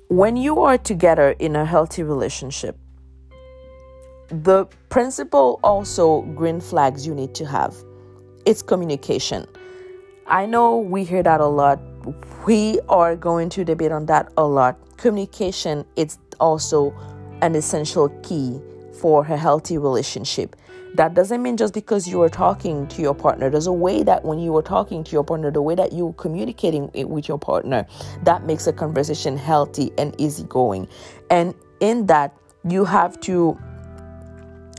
when 0.07 0.37
you 0.37 0.61
are 0.61 0.77
together 0.77 1.31
in 1.39 1.55
a 1.55 1.65
healthy 1.65 2.03
relationship, 2.03 2.77
the 4.29 4.65
principle 4.89 5.59
also 5.63 6.21
green 6.33 6.59
flags 6.59 7.05
you 7.05 7.13
need 7.13 7.33
to 7.35 7.45
have. 7.45 7.75
It's 8.45 8.61
communication. 8.61 9.45
I 10.27 10.45
know 10.45 10.77
we 10.77 11.03
hear 11.03 11.23
that 11.23 11.41
a 11.41 11.45
lot. 11.45 11.79
We 12.45 12.79
are 12.89 13.15
going 13.15 13.49
to 13.49 13.63
debate 13.63 13.91
on 13.91 14.05
that 14.07 14.31
a 14.37 14.43
lot. 14.43 14.77
Communication 14.97 15.85
it's 15.95 16.17
also 16.39 16.93
an 17.41 17.55
essential 17.55 18.09
key 18.23 18.59
for 18.99 19.21
a 19.25 19.37
healthy 19.37 19.77
relationship. 19.77 20.55
That 20.95 21.15
doesn't 21.15 21.41
mean 21.41 21.57
just 21.57 21.73
because 21.73 22.07
you 22.07 22.21
are 22.21 22.29
talking 22.29 22.87
to 22.87 23.01
your 23.01 23.15
partner 23.15 23.49
there's 23.49 23.65
a 23.65 23.73
way 23.73 24.03
that 24.03 24.23
when 24.23 24.37
you 24.37 24.55
are 24.57 24.61
talking 24.61 25.03
to 25.03 25.11
your 25.11 25.23
partner 25.23 25.49
the 25.49 25.61
way 25.61 25.73
that 25.73 25.91
you're 25.91 26.13
communicating 26.13 26.91
with 26.93 27.27
your 27.27 27.39
partner 27.39 27.87
that 28.21 28.45
makes 28.45 28.67
a 28.67 28.73
conversation 28.73 29.35
healthy 29.35 29.91
and 29.97 30.13
easygoing. 30.19 30.87
And 31.31 31.55
in 31.79 32.05
that 32.07 32.37
you 32.63 32.85
have 32.85 33.19
to 33.21 33.57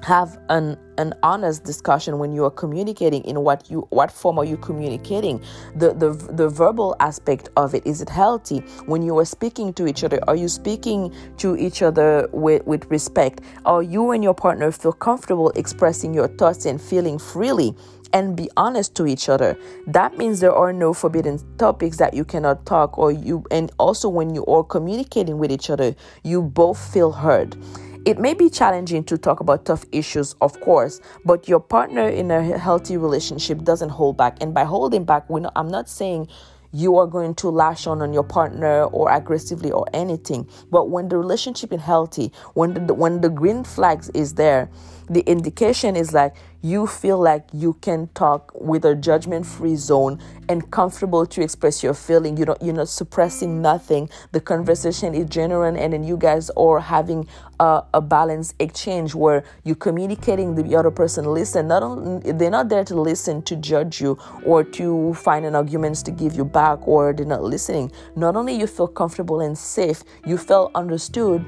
have 0.04 0.38
an 0.50 0.76
an 0.99 1.12
honest 1.25 1.64
discussion 1.64 2.18
when 2.18 2.32
you 2.32 2.44
are 2.44 2.50
communicating 2.50 3.25
in 3.25 3.40
what 3.40 3.68
you 3.70 3.80
what 3.90 4.12
form 4.12 4.38
are 4.38 4.44
you 4.44 4.56
communicating. 4.56 5.42
The 5.75 5.94
the 5.94 6.11
the 6.32 6.49
verbal 6.49 6.94
aspect 7.00 7.49
of 7.56 7.75
it 7.75 7.87
is 7.87 8.02
it 8.02 8.11
healthy? 8.11 8.58
When 8.87 9.02
you 9.02 9.18
are 9.18 9.25
speaking 9.25 9.73
to 9.75 9.87
each 9.87 10.04
other 10.04 10.20
are 10.28 10.37
you 10.37 10.49
speaking 10.49 11.12
to 11.38 11.56
each 11.56 11.82
other 11.82 12.28
with 12.32 12.64
with 12.66 12.84
respect? 12.90 13.40
Are 13.64 13.82
you 13.82 14.11
and 14.11 14.23
your 14.23 14.34
partner 14.34 14.70
feel 14.70 14.92
comfortable 14.92 15.50
expressing 15.56 16.12
your 16.12 16.28
thoughts 16.28 16.66
and 16.66 16.80
feeling 16.80 17.18
freely 17.18 17.75
and 18.12 18.37
be 18.37 18.49
honest 18.56 18.94
to 18.96 19.06
each 19.06 19.28
other? 19.28 19.56
That 19.87 20.18
means 20.18 20.38
there 20.38 20.54
are 20.54 20.73
no 20.73 20.92
forbidden 20.92 21.40
topics 21.56 21.96
that 21.96 22.12
you 22.14 22.25
cannot 22.25 22.66
talk 22.66 22.99
or 22.99 23.11
you 23.11 23.44
and 23.50 23.73
also 23.78 24.08
when 24.11 24.34
you 24.34 24.44
are 24.46 24.62
communicating 24.62 25.38
with 25.38 25.50
each 25.50 25.70
other 25.70 25.96
you 26.23 26.42
both 26.42 26.78
feel 26.92 27.11
heard 27.11 27.56
it 28.04 28.18
may 28.18 28.34
be 28.34 28.50
challenging 28.50 29.02
to 29.04 29.16
talk 29.16 29.40
about 29.40 29.64
tough 29.64 29.84
issues, 29.90 30.34
of 30.40 30.61
course, 30.61 31.00
but 31.25 31.49
your 31.49 31.61
partner 31.61 32.06
in 32.08 32.30
a 32.30 32.58
healthy 32.58 32.96
relationship 32.96 33.62
doesn't 33.64 33.88
hold 33.88 34.16
back. 34.16 34.37
And 34.42 34.52
by 34.52 34.64
holding 34.64 35.04
back, 35.04 35.28
we 35.30 35.42
I'm 35.56 35.68
not 35.68 35.88
saying 35.88 36.28
you 36.73 36.99
are 36.99 37.06
going 37.06 37.34
to 37.37 37.49
lash 37.49 37.87
on 37.87 38.02
on 38.02 38.12
your 38.12 38.25
partner 38.25 38.84
or 38.84 39.11
aggressively 39.11 39.70
or 39.70 39.87
anything. 39.94 40.46
But 40.70 40.90
when 40.90 41.08
the 41.08 41.16
relationship 41.16 41.73
is 41.73 41.80
healthy, 41.80 42.32
when 42.54 42.87
the 42.87 42.94
when 42.94 43.20
the 43.20 43.30
green 43.30 43.64
flags 43.64 44.11
is 44.11 44.34
there, 44.34 44.68
the 45.08 45.20
indication 45.20 45.96
is 45.96 46.12
like 46.12 46.34
you 46.62 46.87
feel 46.87 47.18
like 47.18 47.46
you 47.52 47.75
can 47.82 48.08
talk 48.14 48.50
with 48.58 48.87
a 48.87 48.94
judgment 48.94 49.44
free 49.44 49.76
zone 49.76 50.18
and 50.49 50.70
comfortable 50.70 51.26
to 51.26 51.42
express 51.42 51.82
your 51.82 51.92
feeling. 51.92 52.38
You 52.38 52.46
know 52.46 52.56
you're 52.61 52.75
not 52.75 52.88
suppressing 52.88 53.61
nothing. 53.61 54.08
The 54.32 54.40
conversation 54.40 55.14
is 55.14 55.28
genuine 55.28 55.76
and 55.76 55.92
then 55.92 56.04
you 56.04 56.16
guys 56.16 56.49
are 56.56 56.80
having 56.80 57.28
a, 57.61 57.82
a 57.92 58.00
balanced 58.00 58.54
exchange 58.61 59.14
where 59.14 59.44
you're 59.64 59.76
communicating 59.76 60.54
the 60.54 60.75
other 60.75 60.90
person. 60.90 61.26
Listen 61.26 61.68
not 61.68 61.82
only 61.82 62.32
they're 62.32 62.50
not 62.50 62.70
there 62.70 62.84
to 62.84 62.99
listen 62.99 63.42
to 63.42 63.56
judge 63.56 64.00
you 64.00 64.18
or 64.46 64.64
to 64.64 65.12
find 65.14 65.44
an 65.44 65.54
arguments 65.54 66.02
to 66.04 66.11
give 66.11 66.34
you 66.34 66.46
back 66.46 66.78
or 66.88 67.12
they're 67.12 67.26
not 67.26 67.42
listening. 67.42 67.92
Not 68.16 68.37
only 68.37 68.54
you 68.54 68.66
feel 68.66 68.88
comfortable 68.88 69.40
and 69.40 69.56
safe 69.56 70.02
you 70.25 70.38
feel 70.38 70.70
understood 70.75 71.44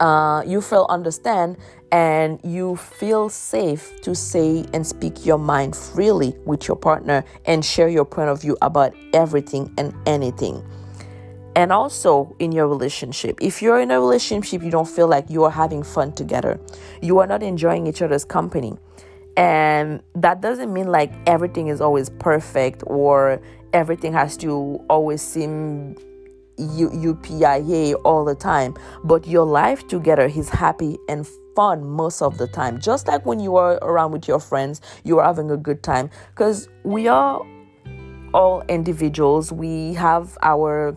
uh, 0.00 0.42
you 0.46 0.60
feel 0.60 0.86
understand 0.88 1.56
and 1.92 2.40
you 2.42 2.76
feel 2.76 3.28
safe 3.28 4.00
to 4.02 4.14
say 4.14 4.64
and 4.72 4.86
speak 4.86 5.24
your 5.24 5.38
mind 5.38 5.76
freely 5.76 6.36
with 6.44 6.66
your 6.66 6.76
partner 6.76 7.24
and 7.44 7.64
share 7.64 7.88
your 7.88 8.04
point 8.04 8.28
of 8.28 8.40
view 8.40 8.56
about 8.62 8.94
everything 9.12 9.72
and 9.78 9.94
anything. 10.06 10.64
And 11.54 11.72
also 11.72 12.36
in 12.38 12.52
your 12.52 12.68
relationship, 12.68 13.38
if 13.40 13.62
you're 13.62 13.80
in 13.80 13.90
a 13.90 13.98
relationship, 13.98 14.62
you 14.62 14.70
don't 14.70 14.88
feel 14.88 15.08
like 15.08 15.30
you 15.30 15.44
are 15.44 15.50
having 15.50 15.82
fun 15.82 16.12
together, 16.12 16.60
you 17.00 17.18
are 17.18 17.26
not 17.26 17.42
enjoying 17.42 17.86
each 17.86 18.02
other's 18.02 18.24
company. 18.24 18.76
And 19.36 20.02
that 20.14 20.40
doesn't 20.40 20.72
mean 20.72 20.88
like 20.88 21.12
everything 21.26 21.68
is 21.68 21.80
always 21.80 22.10
perfect 22.10 22.82
or 22.86 23.40
everything 23.72 24.12
has 24.12 24.36
to 24.38 24.84
always 24.88 25.22
seem 25.22 25.96
UPIA 26.58 27.94
all 28.04 28.24
the 28.24 28.34
time, 28.34 28.74
but 29.04 29.26
your 29.26 29.44
life 29.44 29.86
together 29.88 30.24
is 30.24 30.48
happy 30.48 30.98
and 31.08 31.26
fun 31.56 31.84
most 31.84 32.22
of 32.22 32.38
the 32.38 32.46
time. 32.46 32.78
Just 32.80 33.08
like 33.08 33.26
when 33.26 33.40
you 33.40 33.56
are 33.56 33.74
around 33.82 34.12
with 34.12 34.28
your 34.28 34.38
friends, 34.38 34.80
you 35.02 35.18
are 35.18 35.24
having 35.24 35.50
a 35.50 35.56
good 35.56 35.82
time 35.82 36.10
because 36.30 36.68
we 36.84 37.08
are 37.08 37.40
all 38.34 38.62
individuals. 38.68 39.50
We 39.50 39.94
have 39.94 40.38
our 40.42 40.96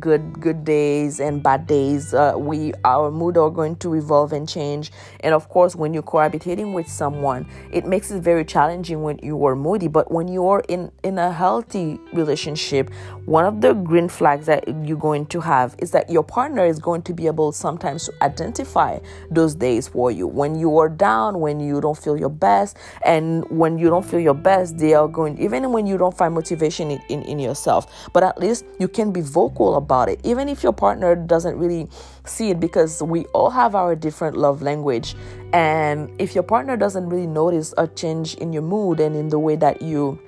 good 0.00 0.40
good 0.40 0.64
days 0.64 1.20
and 1.20 1.42
bad 1.42 1.66
days 1.66 2.12
uh, 2.12 2.34
we 2.36 2.72
our 2.84 3.10
mood 3.10 3.36
are 3.36 3.50
going 3.50 3.74
to 3.76 3.94
evolve 3.94 4.32
and 4.32 4.48
change 4.48 4.92
and 5.20 5.34
of 5.34 5.48
course 5.48 5.74
when 5.74 5.94
you're 5.94 6.02
cohabitating 6.02 6.74
with 6.74 6.86
someone 6.86 7.46
it 7.72 7.86
makes 7.86 8.10
it 8.10 8.22
very 8.22 8.44
challenging 8.44 9.02
when 9.02 9.18
you 9.22 9.42
are 9.46 9.56
moody 9.56 9.88
but 9.88 10.10
when 10.12 10.28
you 10.28 10.46
are 10.46 10.62
in 10.68 10.90
in 11.04 11.18
a 11.18 11.32
healthy 11.32 11.98
relationship 12.12 12.90
one 13.28 13.44
of 13.44 13.60
the 13.60 13.74
green 13.74 14.08
flags 14.08 14.46
that 14.46 14.64
you're 14.86 14.96
going 14.96 15.26
to 15.26 15.40
have 15.40 15.74
is 15.78 15.90
that 15.90 16.08
your 16.10 16.22
partner 16.22 16.64
is 16.64 16.78
going 16.78 17.02
to 17.02 17.12
be 17.12 17.26
able 17.26 17.52
sometimes 17.52 18.06
to 18.06 18.12
identify 18.22 18.98
those 19.30 19.54
days 19.54 19.88
for 19.88 20.10
you 20.10 20.26
when 20.26 20.58
you 20.58 20.78
are 20.78 20.88
down 20.88 21.40
when 21.40 21.60
you 21.60 21.80
don't 21.80 21.98
feel 21.98 22.16
your 22.16 22.30
best 22.30 22.76
and 23.04 23.44
when 23.50 23.78
you 23.78 23.88
don't 23.88 24.04
feel 24.04 24.20
your 24.20 24.34
best 24.34 24.78
they 24.78 24.94
are 24.94 25.08
going 25.08 25.36
even 25.38 25.70
when 25.72 25.86
you 25.86 25.98
don't 25.98 26.16
find 26.16 26.34
motivation 26.34 26.90
in, 26.90 27.00
in, 27.08 27.22
in 27.22 27.38
yourself 27.38 28.08
but 28.12 28.22
at 28.22 28.38
least 28.38 28.64
you 28.78 28.88
can 28.88 29.12
be 29.12 29.20
vocal 29.20 29.76
about 29.76 30.08
it, 30.08 30.20
even 30.24 30.48
if 30.48 30.62
your 30.62 30.72
partner 30.72 31.14
doesn't 31.14 31.56
really 31.56 31.88
see 32.24 32.50
it, 32.50 32.60
because 32.60 33.02
we 33.02 33.24
all 33.26 33.50
have 33.50 33.74
our 33.74 33.94
different 33.94 34.36
love 34.36 34.62
language. 34.62 35.14
And 35.52 36.10
if 36.18 36.34
your 36.34 36.44
partner 36.44 36.76
doesn't 36.76 37.08
really 37.08 37.26
notice 37.26 37.74
a 37.78 37.86
change 37.86 38.34
in 38.34 38.52
your 38.52 38.62
mood 38.62 39.00
and 39.00 39.14
in 39.16 39.28
the 39.28 39.38
way 39.38 39.56
that 39.56 39.82
you 39.82 40.18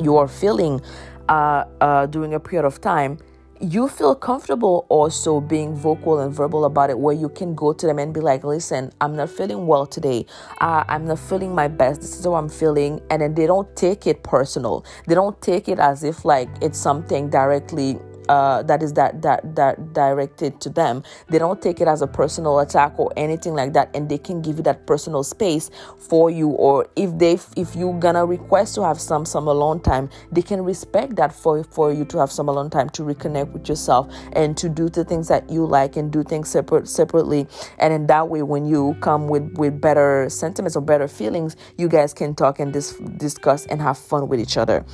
you 0.00 0.16
are 0.16 0.28
feeling 0.28 0.80
uh, 1.28 1.64
uh, 1.80 2.06
during 2.06 2.34
a 2.34 2.40
period 2.40 2.66
of 2.66 2.80
time, 2.80 3.18
you 3.60 3.88
feel 3.88 4.14
comfortable 4.14 4.86
also 4.88 5.40
being 5.40 5.74
vocal 5.74 6.20
and 6.20 6.32
verbal 6.32 6.64
about 6.64 6.90
it 6.90 6.98
where 6.98 7.14
you 7.14 7.28
can 7.28 7.54
go 7.54 7.72
to 7.72 7.86
them 7.86 7.98
and 7.98 8.14
be 8.14 8.20
like 8.20 8.44
listen 8.44 8.92
i'm 9.00 9.16
not 9.16 9.28
feeling 9.28 9.66
well 9.66 9.84
today. 9.84 10.24
Uh, 10.60 10.84
i'm 10.88 11.06
not 11.06 11.18
feeling 11.18 11.54
my 11.54 11.66
best. 11.66 12.00
This 12.00 12.18
is 12.18 12.24
how 12.24 12.34
i'm 12.34 12.48
feeling. 12.48 13.00
And 13.10 13.20
then 13.22 13.34
they 13.34 13.46
don't 13.46 13.74
take 13.74 14.06
it 14.06 14.22
personal. 14.22 14.84
They 15.06 15.14
don't 15.14 15.40
take 15.42 15.68
it 15.68 15.78
as 15.80 16.04
if 16.04 16.24
like 16.24 16.48
it's 16.62 16.78
something 16.78 17.30
directly 17.30 17.98
uh, 18.28 18.62
that 18.64 18.82
is 18.82 18.92
that, 18.94 19.22
that 19.22 19.56
that 19.56 19.92
directed 19.92 20.60
to 20.60 20.70
them. 20.70 21.02
They 21.28 21.38
don't 21.38 21.60
take 21.60 21.80
it 21.80 21.88
as 21.88 22.02
a 22.02 22.06
personal 22.06 22.58
attack 22.60 22.98
or 22.98 23.12
anything 23.16 23.54
like 23.54 23.72
that, 23.74 23.90
and 23.94 24.08
they 24.08 24.18
can 24.18 24.42
give 24.42 24.56
you 24.58 24.62
that 24.64 24.86
personal 24.86 25.22
space 25.22 25.70
for 25.96 26.30
you. 26.30 26.48
Or 26.48 26.86
if 26.96 27.16
they 27.18 27.38
if 27.56 27.76
you 27.76 27.96
gonna 27.98 28.26
request 28.26 28.74
to 28.76 28.82
have 28.84 29.00
some 29.00 29.24
some 29.24 29.48
alone 29.48 29.80
time, 29.80 30.10
they 30.32 30.42
can 30.42 30.62
respect 30.64 31.16
that 31.16 31.32
for 31.32 31.64
for 31.64 31.92
you 31.92 32.04
to 32.06 32.18
have 32.18 32.30
some 32.30 32.48
alone 32.48 32.70
time 32.70 32.88
to 32.90 33.02
reconnect 33.02 33.52
with 33.52 33.68
yourself 33.68 34.12
and 34.32 34.56
to 34.56 34.68
do 34.68 34.88
the 34.88 35.04
things 35.04 35.28
that 35.28 35.48
you 35.50 35.64
like 35.64 35.96
and 35.96 36.12
do 36.12 36.22
things 36.22 36.48
separate 36.48 36.88
separately. 36.88 37.46
And 37.78 37.92
in 37.92 38.06
that 38.08 38.28
way, 38.28 38.42
when 38.42 38.66
you 38.66 38.96
come 39.00 39.28
with 39.28 39.52
with 39.56 39.80
better 39.80 40.28
sentiments 40.28 40.76
or 40.76 40.82
better 40.82 41.08
feelings, 41.08 41.56
you 41.76 41.88
guys 41.88 42.14
can 42.14 42.34
talk 42.34 42.58
and 42.60 42.72
dis- 42.72 42.98
discuss 43.16 43.66
and 43.66 43.80
have 43.80 43.98
fun 43.98 44.28
with 44.28 44.40
each 44.40 44.56
other. 44.56 44.84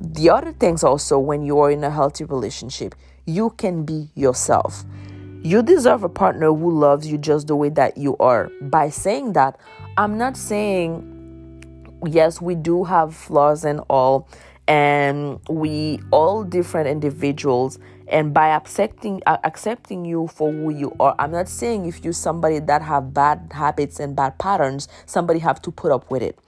The 0.00 0.30
other 0.30 0.52
things 0.52 0.82
also, 0.82 1.18
when 1.18 1.42
you 1.42 1.58
are 1.60 1.70
in 1.70 1.84
a 1.84 1.90
healthy 1.90 2.24
relationship, 2.24 2.94
you 3.26 3.50
can 3.50 3.84
be 3.84 4.08
yourself. 4.14 4.84
You 5.42 5.62
deserve 5.62 6.04
a 6.04 6.08
partner 6.08 6.52
who 6.54 6.70
loves 6.70 7.06
you 7.06 7.18
just 7.18 7.46
the 7.48 7.56
way 7.56 7.68
that 7.70 7.98
you 7.98 8.16
are. 8.16 8.50
By 8.62 8.88
saying 8.88 9.34
that, 9.34 9.58
I'm 9.98 10.16
not 10.16 10.36
saying, 10.36 11.04
yes, 12.06 12.40
we 12.40 12.54
do 12.54 12.84
have 12.84 13.14
flaws 13.14 13.64
and 13.64 13.80
all, 13.90 14.26
and 14.66 15.38
we 15.50 16.00
all 16.10 16.44
different 16.44 16.88
individuals. 16.88 17.78
And 18.08 18.34
by 18.34 18.48
accepting 18.48 19.22
uh, 19.26 19.36
accepting 19.44 20.04
you 20.04 20.28
for 20.28 20.50
who 20.50 20.70
you 20.70 20.96
are, 20.98 21.14
I'm 21.18 21.30
not 21.30 21.48
saying 21.48 21.86
if 21.86 22.02
you're 22.02 22.12
somebody 22.12 22.58
that 22.58 22.82
have 22.82 23.14
bad 23.14 23.52
habits 23.54 24.00
and 24.00 24.16
bad 24.16 24.38
patterns, 24.38 24.88
somebody 25.06 25.38
have 25.40 25.62
to 25.62 25.70
put 25.70 25.92
up 25.92 26.10
with 26.10 26.22
it. 26.22 26.38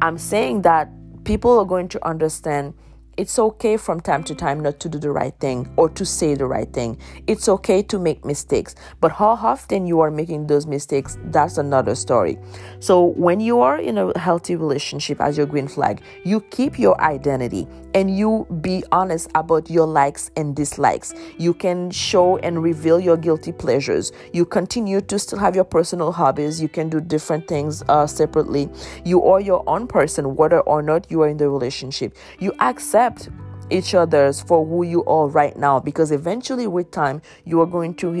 I'm 0.00 0.16
saying 0.16 0.62
that 0.62 0.88
people 1.24 1.58
are 1.58 1.66
going 1.66 1.88
to 1.88 2.06
understand 2.06 2.74
it's 3.16 3.38
okay 3.38 3.76
from 3.76 4.00
time 4.00 4.22
to 4.24 4.34
time 4.34 4.60
not 4.60 4.80
to 4.80 4.88
do 4.88 4.98
the 4.98 5.10
right 5.10 5.34
thing 5.40 5.70
or 5.76 5.88
to 5.90 6.06
say 6.06 6.34
the 6.34 6.46
right 6.46 6.72
thing. 6.72 6.96
It's 7.26 7.48
okay 7.48 7.82
to 7.82 7.98
make 7.98 8.24
mistakes, 8.24 8.74
but 9.00 9.12
how 9.12 9.30
often 9.30 9.86
you 9.86 10.00
are 10.00 10.10
making 10.10 10.46
those 10.46 10.66
mistakes, 10.66 11.18
that's 11.24 11.58
another 11.58 11.94
story. 11.94 12.38
So, 12.78 13.04
when 13.04 13.40
you 13.40 13.60
are 13.60 13.78
in 13.78 13.98
a 13.98 14.16
healthy 14.18 14.56
relationship 14.56 15.20
as 15.20 15.36
your 15.36 15.46
green 15.46 15.68
flag, 15.68 16.02
you 16.24 16.40
keep 16.40 16.78
your 16.78 17.00
identity 17.00 17.66
and 17.94 18.16
you 18.16 18.46
be 18.60 18.84
honest 18.92 19.28
about 19.34 19.68
your 19.68 19.86
likes 19.86 20.30
and 20.36 20.54
dislikes. 20.54 21.12
You 21.38 21.52
can 21.52 21.90
show 21.90 22.36
and 22.38 22.62
reveal 22.62 23.00
your 23.00 23.16
guilty 23.16 23.52
pleasures. 23.52 24.12
You 24.32 24.44
continue 24.44 25.00
to 25.00 25.18
still 25.18 25.38
have 25.38 25.56
your 25.56 25.64
personal 25.64 26.12
hobbies. 26.12 26.62
You 26.62 26.68
can 26.68 26.88
do 26.88 27.00
different 27.00 27.48
things 27.48 27.82
uh, 27.88 28.06
separately. 28.06 28.68
You 29.04 29.24
are 29.24 29.40
your 29.40 29.64
own 29.66 29.88
person, 29.88 30.36
whether 30.36 30.60
or 30.60 30.82
not 30.82 31.10
you 31.10 31.22
are 31.22 31.28
in 31.28 31.36
the 31.36 31.48
relationship. 31.48 32.16
You 32.38 32.52
accept 32.60 32.99
accept 33.00 33.28
each 33.70 33.94
other's 33.94 34.40
for 34.40 34.66
who 34.66 34.82
you 34.82 35.04
are 35.04 35.28
right 35.28 35.56
now 35.56 35.78
because 35.78 36.10
eventually 36.10 36.66
with 36.66 36.90
time 36.90 37.22
you 37.44 37.60
are 37.60 37.66
going 37.66 37.94
to 37.94 38.12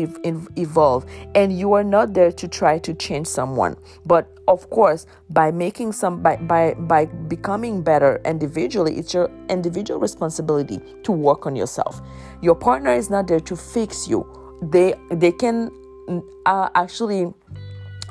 evolve 0.56 1.04
and 1.34 1.58
you 1.58 1.72
are 1.72 1.82
not 1.82 2.14
there 2.14 2.30
to 2.30 2.46
try 2.46 2.78
to 2.78 2.94
change 2.94 3.26
someone. 3.26 3.76
But 4.06 4.28
of 4.46 4.70
course 4.70 5.06
by 5.28 5.50
making 5.50 5.92
some 5.92 6.22
by 6.22 6.36
by, 6.36 6.74
by 6.74 7.06
becoming 7.06 7.82
better 7.82 8.20
individually 8.24 8.96
it's 8.96 9.12
your 9.12 9.28
individual 9.48 9.98
responsibility 9.98 10.80
to 11.02 11.10
work 11.10 11.46
on 11.46 11.56
yourself. 11.56 12.00
Your 12.42 12.54
partner 12.54 12.92
is 12.92 13.10
not 13.10 13.26
there 13.26 13.40
to 13.40 13.56
fix 13.56 14.06
you. 14.06 14.24
They 14.62 14.94
they 15.10 15.32
can 15.32 15.72
uh, 16.46 16.68
actually 16.76 17.34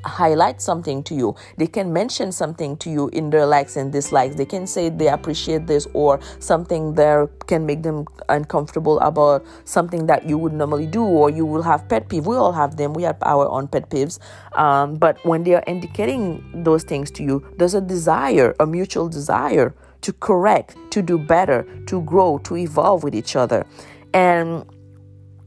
highlight 0.04 0.62
something 0.62 1.04
to 1.04 1.16
you. 1.16 1.36
They 1.58 1.68
can 1.68 1.92
mention 1.92 2.32
something 2.32 2.78
to 2.78 2.90
you 2.90 3.10
in 3.10 3.30
their 3.30 3.46
likes 3.46 3.76
and 3.76 3.92
dislikes. 3.92 4.36
They 4.36 4.46
can 4.46 4.68
say 4.68 4.90
they 4.90 5.08
appreciate 5.08 5.68
this 5.68 5.88
or 5.94 6.20
something 6.40 6.94
there 6.94 7.28
can 7.48 7.66
make 7.66 7.84
them 7.84 8.06
uncomfortable 8.30 9.00
about 9.00 9.46
something 9.66 10.06
that 10.08 10.28
you 10.28 10.38
would 10.38 10.54
normally 10.54 10.86
do 10.86 11.04
or 11.04 11.30
you 11.30 11.46
will 11.46 11.64
have 11.64 11.88
pet 11.90 12.10
peeve. 12.10 12.26
We 12.26 12.36
all 12.36 12.54
have 12.54 12.78
them. 12.78 12.94
We 12.94 13.04
have 13.04 13.18
our 13.22 13.48
own 13.48 13.68
pet 13.68 13.90
peeves. 13.90 14.20
Um, 14.54 14.96
but 14.96 15.24
when 15.26 15.44
they 15.44 15.56
are 15.56 15.64
indicating 15.68 16.64
those 16.64 16.84
things 16.84 17.12
to 17.12 17.24
you, 17.24 17.46
there's 17.58 17.74
a 17.74 17.82
desire, 17.82 18.56
a 18.60 18.66
mutual 18.66 19.10
desire 19.10 19.74
to 20.02 20.14
correct, 20.14 20.78
to 20.92 21.02
do 21.02 21.18
better, 21.18 21.68
to 21.88 22.02
grow, 22.02 22.38
to 22.40 22.56
evolve 22.56 23.04
with 23.04 23.14
each 23.14 23.36
other. 23.36 23.66
And 24.14 24.66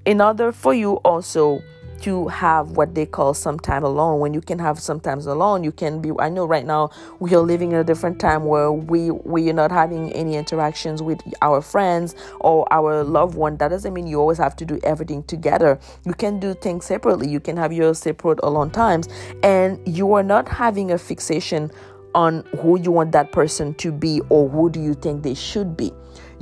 in 0.05 0.21
order 0.21 0.53
for 0.53 0.75
you 0.75 0.95
also 0.97 1.63
to 2.03 2.29
have 2.29 2.73
what 2.73 2.95
they 2.95 3.07
call 3.07 3.35
some 3.35 3.59
time 3.59 3.85
alone. 3.85 4.21
When 4.21 4.35
you 4.35 4.41
can 4.41 4.59
have 4.59 4.79
sometimes 4.79 5.27
alone, 5.27 5.65
you 5.65 5.73
can 5.73 6.01
be. 6.01 6.11
I 6.19 6.29
know 6.29 6.45
right 6.45 6.67
now 6.67 6.91
we 7.21 7.35
are 7.35 7.41
living 7.41 7.73
in 7.73 7.79
a 7.79 7.85
different 7.85 8.21
time 8.21 8.45
where 8.45 8.71
we 8.71 9.11
we 9.11 9.49
are 9.51 9.55
not 9.55 9.71
having 9.71 10.13
any 10.13 10.37
interactions 10.37 11.03
with 11.03 11.21
our 11.43 11.61
friends 11.61 12.15
or 12.41 12.67
our 12.73 13.05
loved 13.05 13.35
one. 13.37 13.57
That 13.57 13.69
doesn't 13.69 13.95
mean 13.95 14.07
you 14.07 14.21
always 14.21 14.39
have 14.39 14.57
to 14.57 14.65
do 14.65 14.79
everything 14.83 15.23
together. 15.25 15.79
You 16.05 16.15
can 16.15 16.41
do 16.41 16.55
things 16.55 16.85
separately. 16.85 17.29
You 17.29 17.41
can 17.41 17.57
have 17.57 17.73
your 17.73 17.95
separate 17.95 18.41
alone 18.43 18.71
times, 18.71 19.09
and 19.43 19.81
you 19.87 20.13
are 20.15 20.23
not 20.23 20.49
having 20.49 20.91
a 20.91 20.99
fixation 20.99 21.71
on 22.15 22.45
who 22.61 22.79
you 22.79 22.91
want 22.91 23.13
that 23.13 23.33
person 23.33 23.75
to 23.75 23.91
be 23.91 24.21
or 24.29 24.49
who 24.49 24.69
do 24.69 24.81
you 24.81 24.95
think 24.95 25.23
they 25.23 25.35
should 25.35 25.77
be. 25.77 25.93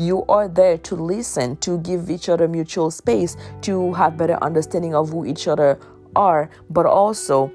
You 0.01 0.25
are 0.31 0.49
there 0.49 0.79
to 0.79 0.95
listen, 0.95 1.59
to 1.59 1.77
give 1.81 2.09
each 2.09 2.31
other 2.31 2.49
mutual 2.49 2.91
space, 2.91 3.37
to 3.61 3.93
have 3.93 4.17
better 4.17 4.39
understanding 4.41 4.95
of 4.95 5.11
who 5.11 5.27
each 5.27 5.47
other 5.47 5.79
are, 6.17 6.49
but 6.71 6.87
also 6.87 7.53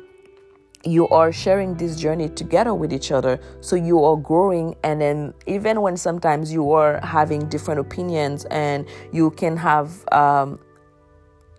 you 0.83 1.07
are 1.07 1.31
sharing 1.31 1.73
this 1.73 1.95
journey 1.95 2.29
together 2.29 2.75
with 2.75 2.93
each 2.93 3.11
other. 3.11 3.39
So 3.61 3.75
you 3.75 4.03
are 4.03 4.15
growing 4.15 4.75
and 4.83 5.01
then 5.01 5.33
even 5.47 5.81
when 5.81 5.97
sometimes 5.97 6.53
you 6.53 6.71
are 6.71 6.99
having 7.03 7.49
different 7.49 7.79
opinions 7.79 8.45
and 8.51 8.85
you 9.11 9.31
can 9.31 9.57
have 9.57 10.07
um, 10.11 10.59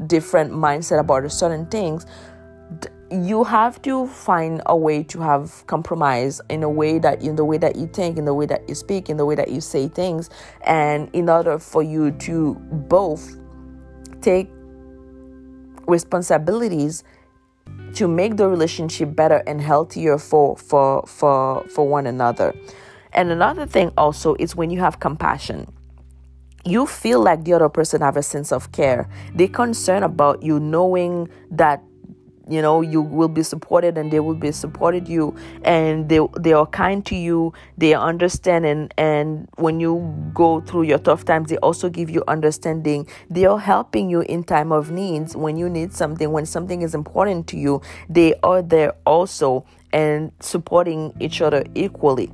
different 0.06 0.52
mindset 0.52 1.00
about 1.00 1.30
certain 1.32 1.66
things 1.66 2.06
you 3.10 3.44
have 3.44 3.80
to 3.82 4.06
find 4.08 4.60
a 4.66 4.76
way 4.76 5.02
to 5.04 5.20
have 5.20 5.64
compromise 5.66 6.40
in 6.48 6.62
a 6.62 6.70
way 6.70 6.98
that 6.98 7.22
in 7.22 7.36
the 7.36 7.44
way 7.44 7.56
that 7.58 7.76
you 7.76 7.86
think 7.86 8.18
in 8.18 8.24
the 8.24 8.34
way 8.34 8.46
that 8.46 8.68
you 8.68 8.74
speak 8.74 9.08
in 9.08 9.16
the 9.16 9.24
way 9.24 9.34
that 9.34 9.50
you 9.50 9.60
say 9.60 9.88
things. 9.88 10.28
And 10.62 11.08
in 11.12 11.28
order 11.28 11.58
for 11.58 11.82
you 11.82 12.10
to 12.12 12.54
both 12.54 13.36
take 14.22 14.50
responsibilities 15.86 17.04
to 17.94 18.08
make 18.08 18.36
the 18.36 18.48
relationship 18.48 19.14
better 19.14 19.42
and 19.46 19.60
healthier 19.60 20.18
for 20.18 20.56
for 20.56 21.04
for 21.06 21.64
for 21.68 21.88
one 21.88 22.06
another. 22.06 22.54
And 23.12 23.30
another 23.30 23.66
thing 23.66 23.92
also 23.96 24.34
is 24.38 24.56
when 24.56 24.70
you 24.70 24.80
have 24.80 25.00
compassion. 25.00 25.72
You 26.64 26.86
feel 26.86 27.20
like 27.20 27.44
the 27.44 27.52
other 27.52 27.68
person 27.68 28.00
have 28.00 28.16
a 28.16 28.22
sense 28.22 28.50
of 28.50 28.72
care. 28.72 29.08
They 29.34 29.46
concern 29.46 30.02
about 30.02 30.42
you 30.42 30.58
knowing 30.58 31.28
that 31.52 31.82
you 32.48 32.62
know 32.62 32.80
you 32.80 33.02
will 33.02 33.28
be 33.28 33.42
supported 33.42 33.98
and 33.98 34.10
they 34.10 34.20
will 34.20 34.34
be 34.34 34.52
supported 34.52 35.08
you. 35.08 35.34
And 35.62 36.08
they 36.08 36.20
they 36.38 36.52
are 36.52 36.66
kind 36.66 37.04
to 37.06 37.16
you. 37.16 37.52
They 37.76 37.94
understand. 37.94 38.66
And 38.66 38.94
and 38.96 39.48
when 39.56 39.80
you 39.80 40.14
go 40.34 40.60
through 40.60 40.82
your 40.84 40.98
tough 40.98 41.24
times 41.24 41.50
they 41.50 41.58
also 41.58 41.88
give 41.88 42.10
you 42.10 42.22
understanding. 42.28 43.08
They 43.30 43.46
are 43.46 43.58
helping 43.58 44.10
you 44.10 44.20
in 44.20 44.44
time 44.44 44.72
of 44.72 44.90
needs. 44.90 45.36
When 45.36 45.56
you 45.56 45.68
need 45.68 45.92
something 45.92 46.30
when 46.30 46.46
something 46.46 46.82
is 46.82 46.94
important 46.94 47.46
to 47.48 47.56
you 47.56 47.80
they 48.08 48.34
are 48.42 48.62
there 48.62 48.94
also 49.04 49.64
and 49.92 50.32
supporting 50.40 51.14
each 51.20 51.40
other 51.40 51.64
equally. 51.74 52.30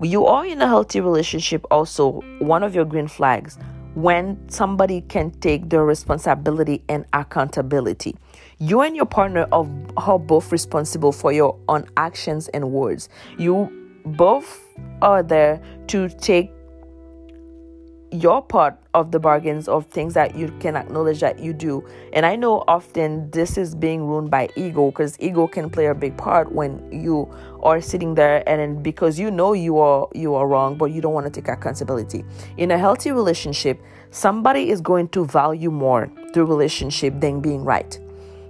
You 0.00 0.26
are 0.26 0.44
in 0.44 0.60
a 0.60 0.66
healthy 0.66 1.00
relationship 1.00 1.64
also. 1.70 2.22
One 2.40 2.62
of 2.62 2.74
your 2.74 2.84
green 2.84 3.08
flags. 3.08 3.58
When 3.94 4.48
somebody 4.48 5.02
can 5.02 5.30
take 5.32 5.68
their 5.68 5.84
responsibility 5.84 6.82
and 6.88 7.04
accountability 7.12 8.16
you 8.62 8.80
and 8.82 8.94
your 8.94 9.06
partner 9.06 9.48
are, 9.50 9.66
are 9.96 10.20
both 10.20 10.52
responsible 10.52 11.10
for 11.10 11.32
your 11.32 11.58
own 11.68 11.84
actions 11.96 12.46
and 12.48 12.70
words. 12.70 13.08
You 13.36 13.68
both 14.04 14.68
are 15.02 15.24
there 15.24 15.60
to 15.88 16.08
take 16.08 16.52
your 18.12 18.40
part 18.40 18.78
of 18.94 19.10
the 19.10 19.18
bargains 19.18 19.66
of 19.66 19.86
things 19.86 20.14
that 20.14 20.36
you 20.36 20.54
can 20.60 20.76
acknowledge 20.76 21.18
that 21.18 21.40
you 21.40 21.52
do. 21.52 21.84
And 22.12 22.24
I 22.24 22.36
know 22.36 22.62
often 22.68 23.28
this 23.32 23.58
is 23.58 23.74
being 23.74 24.06
ruined 24.06 24.30
by 24.30 24.48
ego 24.54 24.92
because 24.92 25.16
ego 25.18 25.48
can 25.48 25.68
play 25.68 25.86
a 25.86 25.94
big 25.94 26.16
part 26.16 26.52
when 26.52 26.86
you 26.92 27.28
are 27.64 27.80
sitting 27.80 28.14
there 28.14 28.48
and 28.48 28.60
then 28.60 28.80
because 28.80 29.18
you 29.18 29.32
know 29.32 29.54
you 29.54 29.78
are 29.78 30.06
you 30.14 30.34
are 30.34 30.46
wrong 30.46 30.76
but 30.76 30.92
you 30.92 31.00
don't 31.00 31.14
want 31.14 31.26
to 31.26 31.32
take 31.32 31.48
accountability. 31.48 32.24
In 32.58 32.70
a 32.70 32.78
healthy 32.78 33.10
relationship, 33.10 33.82
somebody 34.12 34.70
is 34.70 34.80
going 34.80 35.08
to 35.08 35.26
value 35.26 35.72
more 35.72 36.08
the 36.32 36.44
relationship 36.44 37.18
than 37.18 37.40
being 37.40 37.64
right. 37.64 37.98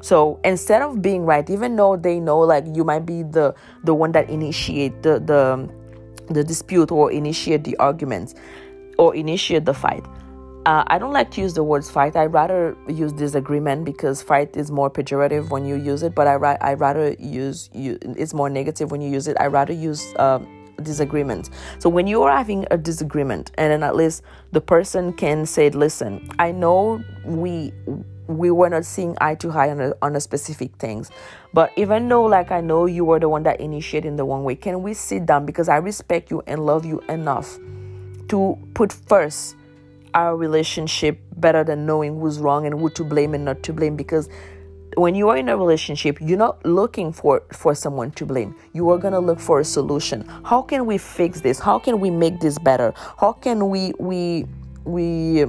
So 0.02 0.40
instead 0.44 0.82
of 0.82 1.00
being 1.00 1.24
right, 1.24 1.48
even 1.48 1.76
though 1.76 1.96
they 1.96 2.20
know 2.20 2.40
like 2.40 2.66
you 2.74 2.84
might 2.84 3.06
be 3.06 3.22
the 3.22 3.54
the 3.84 3.94
one 3.94 4.12
that 4.12 4.28
initiate 4.28 5.02
the 5.02 5.20
the 5.20 5.70
the 6.28 6.44
dispute 6.44 6.90
or 6.90 7.10
initiate 7.10 7.64
the 7.64 7.76
arguments 7.76 8.34
or 8.98 9.14
initiate 9.14 9.64
the 9.64 9.74
fight, 9.74 10.04
uh, 10.66 10.82
I 10.88 10.98
don't 10.98 11.12
like 11.12 11.30
to 11.32 11.40
use 11.40 11.54
the 11.54 11.62
words 11.62 11.88
fight. 11.88 12.16
I 12.16 12.26
rather 12.26 12.76
use 12.88 13.12
disagreement 13.12 13.84
because 13.84 14.22
fight 14.22 14.56
is 14.56 14.70
more 14.72 14.90
pejorative 14.90 15.50
when 15.50 15.64
you 15.64 15.76
use 15.76 16.02
it. 16.02 16.16
But 16.16 16.26
I 16.26 16.34
ra- 16.34 16.58
I 16.60 16.74
rather 16.74 17.14
use 17.18 17.70
you. 17.72 17.96
It's 18.02 18.34
more 18.34 18.50
negative 18.50 18.90
when 18.90 19.00
you 19.00 19.10
use 19.10 19.28
it. 19.28 19.36
I 19.38 19.46
rather 19.46 19.72
use 19.72 20.14
um, 20.18 20.46
disagreement. 20.82 21.50
So 21.78 21.88
when 21.88 22.08
you 22.08 22.22
are 22.22 22.36
having 22.36 22.66
a 22.70 22.76
disagreement, 22.76 23.52
and 23.56 23.72
then 23.72 23.82
at 23.82 23.96
least 23.96 24.22
the 24.52 24.60
person 24.60 25.12
can 25.12 25.46
say, 25.46 25.70
"Listen, 25.70 26.28
I 26.38 26.52
know 26.52 27.02
we 27.24 27.72
we 28.26 28.50
were 28.50 28.68
not 28.68 28.84
seeing 28.84 29.16
eye 29.20 29.34
to 29.36 29.50
eye 29.50 29.70
on 29.70 29.80
a, 29.80 29.92
on 30.02 30.16
a 30.16 30.20
specific 30.20 30.74
things. 30.76 31.10
But 31.52 31.72
even 31.76 32.08
though 32.08 32.24
like 32.24 32.50
i 32.50 32.60
know 32.60 32.86
you 32.86 33.04
were 33.04 33.18
the 33.18 33.28
one 33.28 33.42
that 33.44 33.60
initiated 33.60 34.16
the 34.16 34.24
one 34.24 34.44
way 34.44 34.54
can 34.54 34.82
we 34.82 34.94
sit 34.94 35.26
down? 35.26 35.46
Because 35.46 35.68
i 35.68 35.76
respect 35.76 36.30
you 36.30 36.42
and 36.46 36.64
love 36.64 36.84
you 36.84 37.00
enough 37.08 37.58
to 38.28 38.58
put 38.74 38.92
first 38.92 39.56
our 40.14 40.36
relationship 40.36 41.18
better 41.36 41.64
than 41.64 41.86
knowing 41.86 42.20
who's 42.20 42.38
wrong 42.38 42.66
and 42.66 42.78
who 42.78 42.90
to 42.90 43.04
blame 43.04 43.34
and 43.34 43.44
not 43.44 43.62
to 43.62 43.72
blame. 43.72 43.96
Because 43.96 44.28
when 44.96 45.14
you 45.14 45.28
are 45.30 45.38
in 45.38 45.48
a 45.48 45.56
relationship 45.56 46.18
you're 46.20 46.38
not 46.38 46.64
looking 46.66 47.12
for 47.12 47.42
for 47.52 47.74
someone 47.74 48.10
to 48.12 48.26
blame. 48.26 48.54
You 48.72 48.90
are 48.90 48.98
going 48.98 49.14
to 49.14 49.20
look 49.20 49.40
for 49.40 49.60
a 49.60 49.64
solution. 49.64 50.26
How 50.44 50.62
can 50.62 50.86
we 50.86 50.98
fix 50.98 51.40
this? 51.40 51.58
How 51.58 51.78
can 51.78 51.98
we 51.98 52.10
make 52.10 52.40
this 52.40 52.58
better? 52.58 52.92
How 53.18 53.32
can 53.32 53.70
we 53.70 53.92
we 53.98 54.46
we 54.84 55.46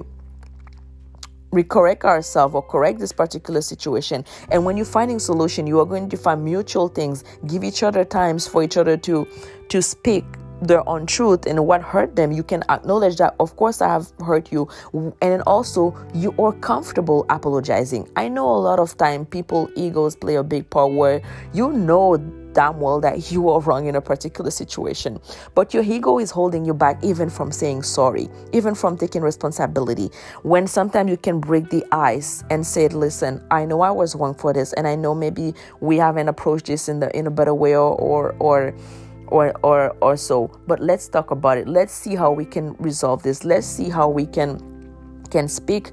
we 1.54 1.63
correct 1.63 2.04
ourselves 2.04 2.56
or 2.56 2.63
correct 2.63 3.00
this 3.00 3.12
particular 3.12 3.62
situation. 3.62 4.26
And 4.52 4.66
when 4.66 4.76
you're 4.76 4.86
finding 4.86 5.20
solution 5.20 5.68
you 5.68 5.80
are 5.80 5.86
going 5.86 6.10
to 6.10 6.18
find 6.18 6.44
mutual 6.44 6.88
things. 6.88 7.24
Give 7.48 7.63
each 7.63 7.84
other 7.84 8.04
times 8.04 8.48
for 8.48 8.63
each 8.63 8.78
other 8.78 8.98
to 8.98 9.28
to 9.70 9.82
speak 9.82 10.26
their 10.62 10.88
own 10.88 11.06
truth 11.06 11.46
and 11.46 11.66
what 11.68 11.82
hurt 11.82 12.16
them. 12.16 12.32
You 12.32 12.44
can 12.44 12.63
acknowledge 12.70 13.18
that 13.18 13.36
of 13.39 13.56
course 13.56 13.82
i 13.82 13.88
have 13.88 14.12
hurt 14.26 14.52
you. 14.52 14.68
And 14.94 15.13
then 15.22 15.42
also 15.42 15.96
you 16.13 16.34
are 16.39 16.54
comfortable 16.54 17.26
apologizing. 17.30 18.10
I 18.16 18.30
know 18.30 18.50
a 18.50 18.62
lot 18.70 18.80
of 18.80 18.98
time 18.98 19.26
people 19.26 19.70
egos 19.76 20.16
play 20.16 20.36
a 20.36 20.44
big 20.44 20.70
part 20.70 20.92
where 20.92 21.22
you 21.54 21.72
know 21.72 22.18
damn 22.54 22.80
well 22.80 23.00
that 23.02 23.32
you 23.32 23.50
are 23.50 23.60
wrong 23.62 23.88
in 23.88 23.96
a 23.96 24.02
particular 24.02 24.52
situation. 24.52 25.20
But 25.56 25.74
your 25.74 25.84
ego 25.84 26.20
is 26.20 26.32
holding 26.32 26.66
you 26.66 26.74
back 26.74 27.04
even 27.04 27.30
from 27.30 27.52
saying 27.52 27.84
sorry, 27.84 28.30
even 28.52 28.76
from 28.76 28.98
taking 28.98 29.22
responsibility. 29.22 30.10
When 30.44 30.68
sometimes 30.68 31.10
you 31.10 31.18
can 31.18 31.39
break 31.39 31.70
the 31.70 31.86
ice 31.92 32.44
and 32.50 32.66
say, 32.66 32.88
listen, 32.88 33.46
I 33.52 33.66
know 33.66 33.82
I 33.82 33.92
was 33.92 34.16
wrong 34.16 34.34
for 34.34 34.54
this, 34.54 34.74
and 34.74 34.88
I 34.88 34.96
know 34.96 35.13
maybe 35.16 35.54
we 35.80 35.98
haven't 35.98 36.28
approached 36.28 36.68
this 36.68 36.89
in 36.89 37.00
the 37.00 37.16
in 37.18 37.28
a 37.28 37.32
better 37.32 37.54
way 37.54 37.76
or 37.76 37.96
or 37.96 38.36
or 38.39 38.74
or 39.28 39.54
or, 39.63 39.96
or 40.02 40.18
so. 40.18 40.52
But 40.68 40.80
let's 40.80 41.08
talk 41.08 41.32
about 41.32 41.58
it. 41.58 41.68
Let's 41.68 41.94
see 41.94 42.16
how 42.16 42.32
we 42.32 42.46
can 42.46 42.76
resolve 42.80 43.24
this. 43.24 43.44
Let's 43.44 43.68
see 43.68 43.89
how 43.89 44.10
we 44.10 44.26
can 44.26 44.62
can 45.30 45.48
speak 45.48 45.92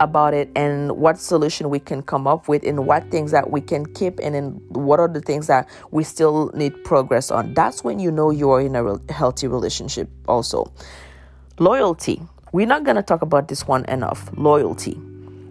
about 0.00 0.34
it 0.34 0.50
and 0.56 0.92
what 0.92 1.18
solution 1.18 1.70
we 1.70 1.78
can 1.78 2.02
come 2.02 2.26
up 2.26 2.48
with 2.48 2.64
and 2.64 2.86
what 2.86 3.10
things 3.10 3.30
that 3.30 3.50
we 3.50 3.60
can 3.60 3.86
keep 3.94 4.18
and 4.20 4.34
then 4.34 4.50
what 4.68 5.00
are 5.00 5.08
the 5.08 5.20
things 5.20 5.46
that 5.46 5.68
we 5.90 6.04
still 6.04 6.50
need 6.54 6.84
progress 6.84 7.30
on. 7.30 7.54
That's 7.54 7.84
when 7.84 7.98
you 7.98 8.10
know 8.10 8.30
you're 8.30 8.60
in 8.60 8.76
a 8.76 8.98
healthy 9.12 9.46
relationship 9.46 10.08
also. 10.26 10.72
Loyalty. 11.58 12.22
We're 12.52 12.66
not 12.66 12.84
going 12.84 12.96
to 12.96 13.02
talk 13.02 13.22
about 13.22 13.48
this 13.48 13.66
one 13.66 13.84
enough. 13.86 14.30
Loyalty. 14.36 14.94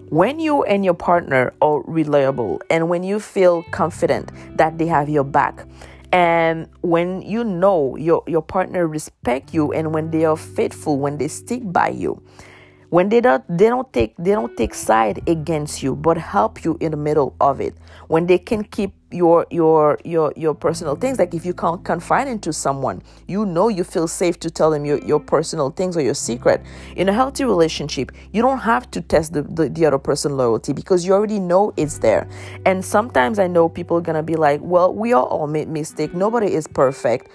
When 0.10 0.40
you 0.40 0.64
and 0.64 0.86
your 0.86 0.94
partner 0.94 1.54
are 1.62 1.82
reliable 1.82 2.62
and 2.70 2.90
when 2.90 3.04
you 3.04 3.20
feel 3.20 3.64
confident 3.72 4.32
that 4.58 4.78
they 4.78 4.88
have 4.88 5.10
your 5.10 5.26
back 5.26 5.66
and 6.14 6.70
when 6.82 7.22
you 7.22 7.44
know 7.44 7.96
your, 7.98 8.24
your 8.28 8.42
partner 8.42 8.88
respect 8.88 9.54
you 9.54 9.74
and 9.74 9.94
when 9.94 10.12
they 10.12 10.24
are 10.24 10.38
faithful 10.38 10.98
when 10.98 11.18
they 11.18 11.28
stick 11.28 11.62
by 11.66 11.90
you 11.90 12.22
when 12.90 13.10
they 13.10 13.20
don't 13.20 13.44
they 13.50 13.68
don't 13.68 13.92
take 13.92 14.16
they 14.18 14.32
don't 14.32 14.56
take 14.56 14.74
side 14.74 15.22
against 15.28 15.84
you 15.84 15.96
but 15.96 16.18
help 16.18 16.64
you 16.64 16.78
in 16.80 16.92
the 16.92 16.98
middle 16.98 17.36
of 17.42 17.60
it. 17.60 17.76
When 18.08 18.28
they 18.28 18.38
can 18.38 18.64
keep 18.64 18.94
your 19.12 19.46
your 19.52 20.00
your 20.06 20.34
your 20.36 20.54
personal 20.54 20.96
things 20.96 21.20
like 21.20 21.34
if 21.34 21.46
you 21.46 21.54
can't 21.54 21.84
confide 21.84 22.28
into 22.28 22.52
someone 22.52 23.02
you 23.26 23.46
know 23.46 23.70
you 23.70 23.84
feel 23.84 24.08
safe 24.08 24.38
to 24.38 24.50
tell 24.50 24.70
them 24.70 24.86
your, 24.86 25.00
your 25.00 25.20
personal 25.20 25.70
things 25.70 25.98
or 25.98 26.02
your 26.02 26.14
secret. 26.14 26.62
In 26.96 27.10
a 27.10 27.14
healthy 27.14 27.44
relationship 27.44 28.12
you 28.32 28.42
don't 28.42 28.60
have 28.60 28.90
to 28.92 29.02
test 29.02 29.34
the, 29.34 29.42
the, 29.44 29.70
the 29.70 29.86
other 29.86 29.98
person 29.98 30.38
loyalty 30.38 30.72
because 30.72 31.06
you 31.06 31.14
already 31.14 31.40
know 31.40 31.74
it's 31.76 31.98
there. 31.98 32.30
And 32.66 32.84
sometimes 32.84 33.38
i 33.40 33.48
know 33.48 33.68
people 33.68 33.98
are 33.98 34.02
gonna 34.02 34.24
be 34.24 34.36
like 34.36 34.62
well 34.64 34.94
we 34.94 35.14
all, 35.14 35.48
made 35.48 35.68
mistake 35.68 36.14
nobody 36.14 36.54
is 36.54 36.68
perfect. 36.68 37.32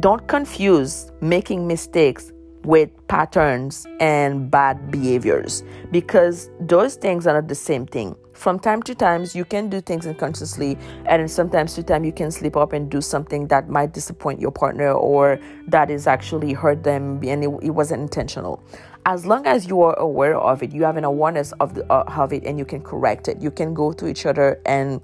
Don't 0.00 0.26
confuse 0.26 1.12
making 1.20 1.66
mistakes 1.66 2.33
with 2.64 2.90
patterns 3.08 3.86
and 4.00 4.50
bad 4.50 4.90
behaviors 4.90 5.62
because 5.90 6.50
those 6.60 6.96
things 6.96 7.26
are 7.26 7.34
not 7.34 7.48
the 7.48 7.54
same 7.54 7.86
thing. 7.86 8.16
From 8.32 8.58
time 8.58 8.82
to 8.82 8.94
times, 8.96 9.36
you 9.36 9.44
can 9.44 9.68
do 9.68 9.80
things 9.80 10.06
unconsciously, 10.06 10.76
and 11.06 11.30
sometimes 11.30 11.74
to 11.74 11.84
time 11.84 12.04
you 12.04 12.12
can 12.12 12.32
slip 12.32 12.56
up 12.56 12.72
and 12.72 12.90
do 12.90 13.00
something 13.00 13.46
that 13.46 13.68
might 13.68 13.92
disappoint 13.92 14.40
your 14.40 14.50
partner 14.50 14.90
or 14.90 15.38
that 15.68 15.88
is 15.88 16.08
actually 16.08 16.52
hurt 16.52 16.82
them 16.82 17.20
and 17.22 17.44
it, 17.44 17.50
it 17.62 17.70
wasn't 17.70 18.02
intentional. 18.02 18.62
As 19.06 19.24
long 19.24 19.46
as 19.46 19.68
you 19.68 19.82
are 19.82 19.96
aware 19.98 20.36
of 20.36 20.62
it, 20.62 20.72
you 20.72 20.82
have 20.82 20.96
an 20.96 21.04
awareness 21.04 21.52
of 21.60 21.74
the 21.74 21.90
uh, 21.92 22.04
of 22.16 22.32
it, 22.32 22.44
and 22.44 22.58
you 22.58 22.64
can 22.64 22.82
correct 22.82 23.28
it. 23.28 23.40
You 23.40 23.50
can 23.50 23.72
go 23.72 23.92
to 23.92 24.08
each 24.08 24.26
other 24.26 24.60
and 24.66 25.00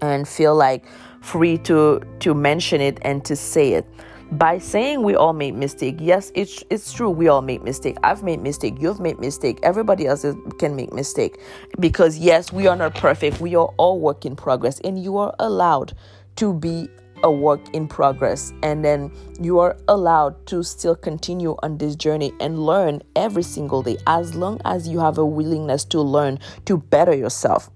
and 0.00 0.26
feel 0.26 0.54
like 0.54 0.84
free 1.20 1.58
to 1.58 2.00
to 2.20 2.32
mention 2.32 2.80
it 2.80 2.98
and 3.02 3.24
to 3.26 3.36
say 3.36 3.72
it 3.72 3.84
by 4.32 4.58
saying 4.58 5.02
we 5.02 5.16
all 5.16 5.32
make 5.32 5.54
mistake 5.54 5.96
yes 5.98 6.30
it's 6.34 6.62
it's 6.70 6.92
true 6.92 7.10
we 7.10 7.28
all 7.28 7.42
make 7.42 7.62
mistake. 7.64 7.96
I've 8.04 8.22
made 8.22 8.40
mistake 8.40 8.76
you've 8.78 9.00
made 9.00 9.18
mistake 9.18 9.58
everybody 9.62 10.06
else 10.06 10.24
is, 10.24 10.36
can 10.58 10.76
make 10.76 10.92
mistake. 10.92 11.40
Because 11.80 12.18
yes 12.18 12.52
we 12.52 12.66
are 12.68 12.76
not 12.76 12.94
perfect 12.94 13.40
we 13.40 13.54
are 13.56 13.72
all 13.76 13.98
work 13.98 14.24
in 14.24 14.36
progress 14.36 14.78
and 14.80 15.02
you 15.02 15.16
are 15.16 15.34
allowed 15.40 15.94
to 16.36 16.54
be 16.54 16.88
a 17.22 17.30
work 17.30 17.60
in 17.74 17.86
progress 17.86 18.52
and 18.62 18.84
then 18.84 19.12
you 19.40 19.58
are 19.58 19.76
allowed 19.88 20.46
to 20.46 20.62
still 20.62 20.94
continue 20.94 21.56
on 21.62 21.76
this 21.78 21.96
journey 21.96 22.32
and 22.40 22.64
learn 22.64 23.02
every 23.16 23.42
single 23.42 23.82
day 23.82 23.96
as 24.06 24.34
long 24.34 24.60
as 24.64 24.88
you 24.88 24.98
have 24.98 25.18
a 25.18 25.26
willingness 25.26 25.84
to 25.84 26.00
learn 26.00 26.38
to 26.64 26.78
better 26.78 27.14
yourself. 27.14 27.70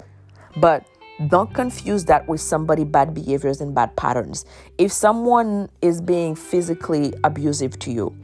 But 0.57 0.87
don't 1.29 1.53
confuse 1.55 2.05
that 2.07 2.27
with 2.27 2.41
somebody 2.41 2.85
bad 2.85 3.15
behaviors 3.15 3.61
and 3.61 3.75
bad 3.75 3.95
patterns. 3.97 4.45
If 4.79 4.93
someone 4.93 5.69
is 5.81 6.01
being 6.01 6.35
physically 6.35 7.15
abusive 7.23 7.79
to 7.81 7.93
you, 7.93 8.17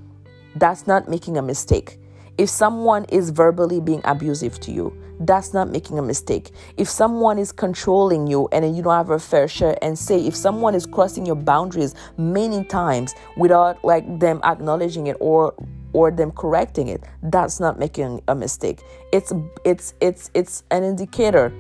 that's 0.57 0.87
not 0.87 1.09
making 1.09 1.37
a 1.37 1.43
mistake. 1.43 1.99
If 2.37 2.49
someone 2.49 3.05
is 3.07 3.31
verbally 3.31 3.81
being 3.81 4.01
abusive 4.05 4.59
to 4.61 4.73
you, 4.73 4.97
that's 5.21 5.53
not 5.53 5.71
making 5.71 5.99
a 5.99 6.03
mistake. 6.03 6.51
If 6.79 6.89
someone 6.89 7.39
is 7.39 7.53
controlling 7.53 8.27
you 8.27 8.49
and 8.51 8.75
you 8.75 8.83
don't 8.83 8.95
have 8.95 9.11
a 9.11 9.19
fair 9.19 9.47
share, 9.47 9.77
and 9.83 9.99
say 9.99 10.27
if 10.27 10.35
someone 10.35 10.75
is 10.75 10.87
crossing 10.87 11.27
your 11.27 11.37
boundaries 11.37 11.95
many 12.17 12.65
times 12.65 13.15
without 13.37 13.85
like 13.85 14.19
them 14.19 14.41
acknowledging 14.43 15.07
it 15.09 15.17
or 15.21 15.55
or 15.93 16.11
them 16.11 16.31
correcting 16.33 16.89
it, 16.89 17.05
that's 17.25 17.61
not 17.61 17.79
making 17.79 18.23
a 18.29 18.35
mistake. 18.35 18.81
It's 19.13 19.33
it's 19.65 19.95
it's 20.01 20.31
it's 20.35 20.65
an 20.71 20.83
indicator 20.83 21.53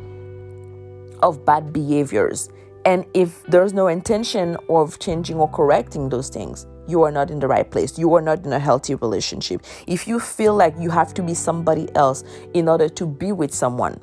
of 1.22 1.44
bad 1.44 1.72
behaviors. 1.72 2.50
And 2.84 3.04
if 3.14 3.42
there's 3.44 3.74
no 3.74 3.88
intention 3.88 4.56
of 4.68 4.98
changing 4.98 5.36
or 5.36 5.48
correcting 5.48 6.08
those 6.08 6.28
things, 6.28 6.66
you 6.88 7.02
are 7.02 7.10
not 7.10 7.30
in 7.30 7.38
the 7.38 7.46
right 7.46 7.70
place. 7.70 7.98
You 7.98 8.14
are 8.14 8.22
not 8.22 8.44
in 8.44 8.52
a 8.52 8.58
healthy 8.58 8.94
relationship. 8.94 9.62
If 9.86 10.08
you 10.08 10.18
feel 10.18 10.54
like 10.54 10.74
you 10.78 10.90
have 10.90 11.14
to 11.14 11.22
be 11.22 11.34
somebody 11.34 11.88
else 11.94 12.24
in 12.54 12.68
order 12.68 12.88
to 12.88 13.06
be 13.06 13.32
with 13.32 13.54
someone, 13.54 14.00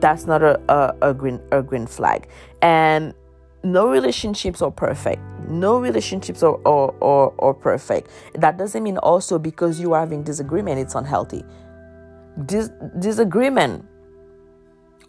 that's 0.00 0.26
not 0.26 0.42
a, 0.42 0.60
a, 0.70 1.10
a 1.10 1.14
green 1.14 1.40
a 1.50 1.62
green 1.62 1.86
flag. 1.86 2.28
And 2.60 3.14
no 3.64 3.88
relationships 3.88 4.62
are 4.62 4.70
perfect. 4.70 5.22
No 5.48 5.78
relationships 5.78 6.42
are, 6.42 6.60
are, 6.66 6.94
are, 7.02 7.32
are 7.38 7.54
perfect. 7.54 8.10
That 8.34 8.58
doesn't 8.58 8.82
mean 8.82 8.98
also 8.98 9.38
because 9.38 9.80
you 9.80 9.94
are 9.94 10.00
having 10.00 10.22
disagreement, 10.22 10.78
it's 10.78 10.94
unhealthy. 10.94 11.44
Dis- 12.44 12.70
disagreement 12.98 13.84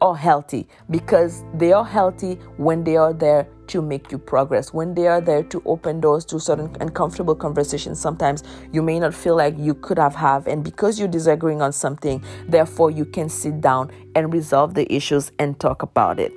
are 0.01 0.15
healthy 0.15 0.67
because 0.89 1.43
they 1.53 1.73
are 1.73 1.85
healthy 1.85 2.35
when 2.57 2.83
they 2.83 2.97
are 2.97 3.13
there 3.13 3.47
to 3.67 3.81
make 3.81 4.11
you 4.11 4.17
progress. 4.17 4.73
When 4.73 4.93
they 4.93 5.07
are 5.07 5.21
there 5.21 5.43
to 5.43 5.61
open 5.65 5.99
doors 5.99 6.25
to 6.25 6.39
certain 6.39 6.75
uncomfortable 6.79 7.35
conversations 7.35 7.99
sometimes 7.99 8.43
you 8.71 8.81
may 8.81 8.99
not 8.99 9.13
feel 9.13 9.35
like 9.35 9.57
you 9.57 9.73
could 9.75 9.99
have 9.99 10.15
have. 10.15 10.47
And 10.47 10.63
because 10.63 10.99
you're 10.99 11.07
disagreeing 11.07 11.61
on 11.61 11.73
something 11.73 12.23
therefore 12.47 12.91
you 12.91 13.05
can 13.05 13.29
sit 13.29 13.61
down 13.61 13.91
and 14.15 14.33
resolve 14.33 14.73
the 14.73 14.91
issues 14.93 15.31
and 15.39 15.59
talk 15.59 15.83
about 15.83 16.19
it. 16.19 16.33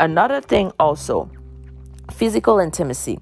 Another 0.00 0.40
thing 0.40 0.72
also 0.78 1.30
physical 2.10 2.58
intimacy. 2.58 3.20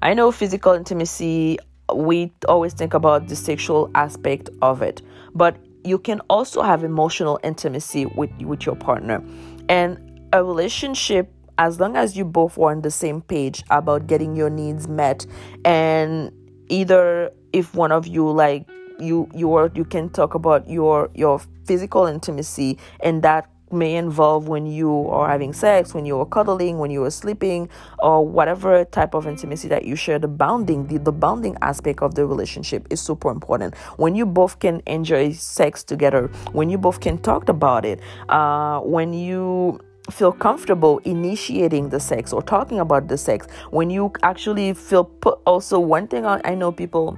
I 0.00 0.14
know 0.14 0.32
physical 0.32 0.72
intimacy 0.72 1.58
we 1.94 2.32
always 2.48 2.72
think 2.72 2.94
about 2.94 3.28
the 3.28 3.36
sexual 3.36 3.90
aspect 3.94 4.48
of 4.62 4.82
it 4.82 5.02
but 5.34 5.56
you 5.84 5.98
can 5.98 6.20
also 6.30 6.62
have 6.62 6.84
emotional 6.84 7.38
intimacy 7.42 8.06
with 8.06 8.30
with 8.42 8.66
your 8.66 8.76
partner. 8.76 9.22
And 9.68 9.98
a 10.32 10.42
relationship 10.42 11.32
as 11.58 11.78
long 11.78 11.96
as 11.96 12.16
you 12.16 12.24
both 12.24 12.58
are 12.58 12.70
on 12.70 12.82
the 12.82 12.90
same 12.90 13.20
page 13.20 13.62
about 13.70 14.06
getting 14.06 14.34
your 14.34 14.50
needs 14.50 14.88
met 14.88 15.26
and 15.64 16.32
either 16.68 17.30
if 17.52 17.74
one 17.74 17.92
of 17.92 18.06
you 18.06 18.30
like 18.30 18.66
you 18.98 19.28
you 19.34 19.52
are 19.54 19.70
you 19.74 19.84
can 19.84 20.08
talk 20.08 20.34
about 20.34 20.68
your 20.68 21.10
your 21.14 21.40
physical 21.66 22.06
intimacy 22.06 22.78
and 23.00 23.22
that 23.22 23.51
may 23.72 23.96
involve 23.96 24.48
when 24.48 24.66
you 24.66 25.08
are 25.08 25.28
having 25.28 25.52
sex, 25.52 25.94
when 25.94 26.04
you 26.04 26.18
are 26.20 26.26
cuddling, 26.26 26.78
when 26.78 26.90
you 26.90 27.04
are 27.04 27.10
sleeping, 27.10 27.68
or 27.98 28.26
whatever 28.26 28.84
type 28.84 29.14
of 29.14 29.26
intimacy 29.26 29.68
that 29.68 29.84
you 29.84 29.96
share. 29.96 30.18
The 30.18 30.28
bonding, 30.28 30.86
the, 30.86 30.98
the 30.98 31.12
bonding 31.12 31.56
aspect 31.62 32.02
of 32.02 32.14
the 32.14 32.26
relationship 32.26 32.86
is 32.90 33.00
super 33.00 33.30
important. 33.30 33.76
When 33.96 34.14
you 34.14 34.26
both 34.26 34.58
can 34.58 34.82
enjoy 34.86 35.32
sex 35.32 35.84
together, 35.84 36.28
when 36.52 36.70
you 36.70 36.78
both 36.78 37.00
can 37.00 37.18
talk 37.18 37.48
about 37.48 37.84
it, 37.84 38.00
uh, 38.28 38.80
when 38.80 39.12
you 39.12 39.80
feel 40.10 40.32
comfortable 40.32 40.98
initiating 41.04 41.88
the 41.88 42.00
sex 42.00 42.32
or 42.32 42.42
talking 42.42 42.80
about 42.80 43.08
the 43.08 43.16
sex, 43.16 43.46
when 43.70 43.90
you 43.90 44.12
actually 44.22 44.74
feel 44.74 45.04
put. 45.04 45.38
Also, 45.46 45.78
one 45.78 46.08
thing 46.08 46.26
I, 46.26 46.40
I 46.44 46.54
know 46.54 46.72
people 46.72 47.16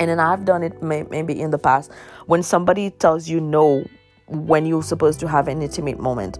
and 0.00 0.10
then 0.10 0.20
I've 0.20 0.44
done 0.44 0.62
it 0.62 0.82
may, 0.82 1.04
maybe 1.04 1.40
in 1.40 1.50
the 1.50 1.58
past 1.58 1.92
when 2.26 2.42
somebody 2.42 2.90
tells 2.90 3.28
you 3.28 3.40
no 3.40 3.84
when 4.26 4.66
you're 4.66 4.82
supposed 4.82 5.20
to 5.20 5.28
have 5.28 5.48
an 5.48 5.62
intimate 5.62 5.98
moment. 5.98 6.38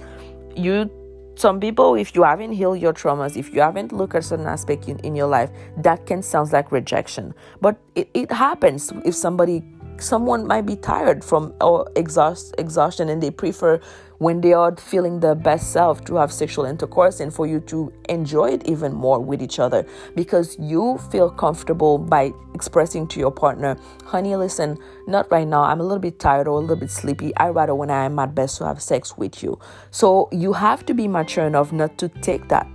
You 0.57 0.91
some 1.37 1.59
people 1.59 1.95
if 1.97 2.15
you 2.15 2.23
haven't 2.23 2.53
healed 2.53 2.79
your 2.79 2.93
traumas 2.93 3.37
if 3.37 3.53
you 3.53 3.61
haven't 3.61 3.93
looked 3.93 4.15
at 4.15 4.25
certain 4.25 4.47
aspect 4.47 4.89
in, 4.89 4.99
in 5.01 5.17
your 5.17 5.27
life 5.27 5.51
that 5.77 6.07
can 6.07 6.23
sound 6.23 6.53
like 6.53 6.71
rejection 6.71 7.35
but 7.61 7.77
it, 7.97 8.09
it 8.15 8.31
happens 8.31 8.93
if 9.05 9.15
somebody 9.15 9.61
someone 9.99 10.47
might 10.47 10.67
be 10.67 10.77
tired 10.77 11.25
from 11.25 11.55
or 11.61 11.91
exhaust 11.97 12.55
exhaustion 12.59 13.09
and 13.09 13.23
they 13.23 13.31
prefer 13.31 13.81
when 14.19 14.41
they 14.41 14.53
are 14.53 14.75
feeling 14.77 15.21
their 15.21 15.35
best 15.35 15.73
self 15.73 16.05
to 16.05 16.17
have 16.17 16.33
sexual 16.33 16.65
intercourse 16.65 17.21
and 17.21 17.35
for 17.35 17.47
you 17.47 17.61
to 17.61 17.93
enjoy 18.09 18.51
it 18.51 18.67
even 18.67 18.93
more 18.93 19.21
with 19.21 19.43
each 19.43 19.59
other 19.59 19.87
because 20.15 20.57
you 20.59 20.99
feel 21.11 21.31
comfortable 21.31 21.99
by 21.99 22.33
expressing 22.55 23.07
to 23.09 23.19
your 23.19 23.31
partner, 23.31 23.77
honey, 24.05 24.37
listen, 24.37 24.79
not 25.07 25.31
right 25.31 25.47
now. 25.47 25.63
I'm 25.63 25.81
a 25.81 25.83
little 25.83 25.99
bit 25.99 26.19
tired 26.19 26.47
or 26.47 26.59
a 26.59 26.61
little 26.61 26.77
bit 26.77 26.91
sleepy. 26.91 27.37
I 27.37 27.49
rather 27.49 27.75
when 27.75 27.91
I 27.91 28.05
am 28.05 28.19
at 28.19 28.35
best 28.35 28.59
to 28.59 28.67
have 28.67 28.81
sex 28.81 29.19
with 29.19 29.43
you. 29.43 29.59
So 29.91 30.29
you 30.33 30.53
have 30.53 30.87
to 30.87 30.95
be 30.95 31.09
mature 31.09 31.47
enough 31.47 31.73
not 31.73 31.99
to 31.99 32.09
take 32.09 32.49
that 32.49 32.69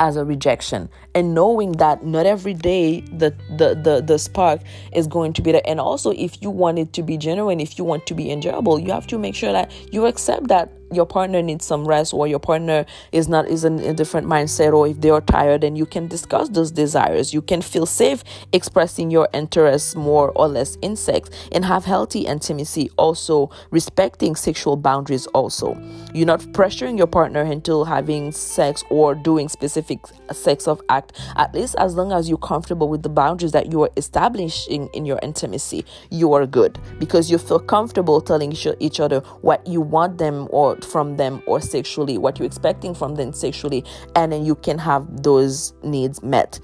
as 0.00 0.16
a 0.16 0.24
rejection 0.24 0.88
and 1.18 1.34
knowing 1.34 1.72
that 1.72 2.04
not 2.04 2.26
every 2.26 2.54
day 2.54 3.00
the, 3.00 3.34
the 3.56 3.74
the 3.74 4.00
the 4.00 4.18
spark 4.18 4.60
is 4.92 5.06
going 5.06 5.32
to 5.32 5.42
be 5.42 5.50
there. 5.52 5.66
And 5.66 5.80
also 5.80 6.12
if 6.12 6.40
you 6.40 6.50
want 6.50 6.78
it 6.78 6.92
to 6.92 7.02
be 7.02 7.16
genuine 7.16 7.60
if 7.60 7.76
you 7.76 7.84
want 7.84 8.06
to 8.06 8.14
be 8.14 8.30
enjoyable 8.30 8.78
you 8.78 8.92
have 8.92 9.06
to 9.08 9.18
make 9.18 9.34
sure 9.34 9.52
that 9.52 9.72
you 9.92 10.06
accept 10.06 10.48
that 10.48 10.70
your 10.92 11.06
partner 11.06 11.42
needs 11.42 11.64
some 11.64 11.86
rest 11.86 12.14
or 12.14 12.26
your 12.26 12.38
partner 12.38 12.86
is 13.12 13.28
not 13.28 13.46
is 13.48 13.64
in 13.64 13.78
a 13.80 13.92
different 13.92 14.26
mindset 14.26 14.72
or 14.72 14.86
if 14.88 15.00
they 15.00 15.10
are 15.10 15.20
tired 15.20 15.64
and 15.64 15.76
you 15.76 15.86
can 15.86 16.08
discuss 16.08 16.48
those 16.48 16.70
desires. 16.70 17.34
You 17.34 17.42
can 17.42 17.62
feel 17.62 17.86
safe 17.86 18.24
expressing 18.52 19.10
your 19.10 19.28
interests 19.32 19.94
more 19.94 20.30
or 20.30 20.48
less 20.48 20.76
in 20.76 20.96
sex 20.96 21.30
and 21.52 21.64
have 21.64 21.84
healthy 21.84 22.20
intimacy. 22.20 22.90
Also 22.96 23.50
respecting 23.70 24.34
sexual 24.34 24.76
boundaries 24.76 25.26
also. 25.28 25.80
You're 26.14 26.26
not 26.26 26.40
pressuring 26.40 26.96
your 26.96 27.06
partner 27.06 27.42
into 27.42 27.84
having 27.84 28.32
sex 28.32 28.82
or 28.90 29.14
doing 29.14 29.48
specific 29.48 30.00
sex 30.32 30.66
of 30.66 30.80
act 30.88 31.07
at 31.36 31.54
least 31.54 31.74
as 31.78 31.94
long 31.94 32.12
as 32.12 32.28
you're 32.28 32.38
comfortable 32.38 32.88
with 32.88 33.02
the 33.02 33.08
boundaries 33.08 33.52
that 33.52 33.70
you 33.72 33.82
are 33.82 33.90
establishing 33.96 34.88
in 34.94 35.04
your 35.04 35.18
intimacy 35.22 35.84
you 36.10 36.32
are 36.32 36.46
good 36.46 36.78
because 36.98 37.30
you 37.30 37.38
feel 37.38 37.58
comfortable 37.58 38.20
telling 38.20 38.52
each 38.80 39.00
other 39.00 39.20
what 39.40 39.66
you 39.66 39.80
want 39.80 40.18
them 40.18 40.48
or 40.50 40.76
from 40.76 41.16
them 41.16 41.42
or 41.46 41.60
sexually, 41.60 42.18
what 42.18 42.38
you're 42.38 42.46
expecting 42.46 42.94
from 42.94 43.14
them 43.14 43.32
sexually, 43.32 43.84
and 44.14 44.32
then 44.32 44.44
you 44.44 44.54
can 44.54 44.78
have 44.78 45.22
those 45.22 45.72
needs 45.82 46.22
met. 46.22 46.60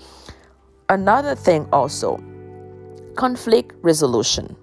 Another 0.89 1.35
thing 1.35 1.67
also 1.73 2.23
conflict 3.17 3.75
resolution. 3.83 4.57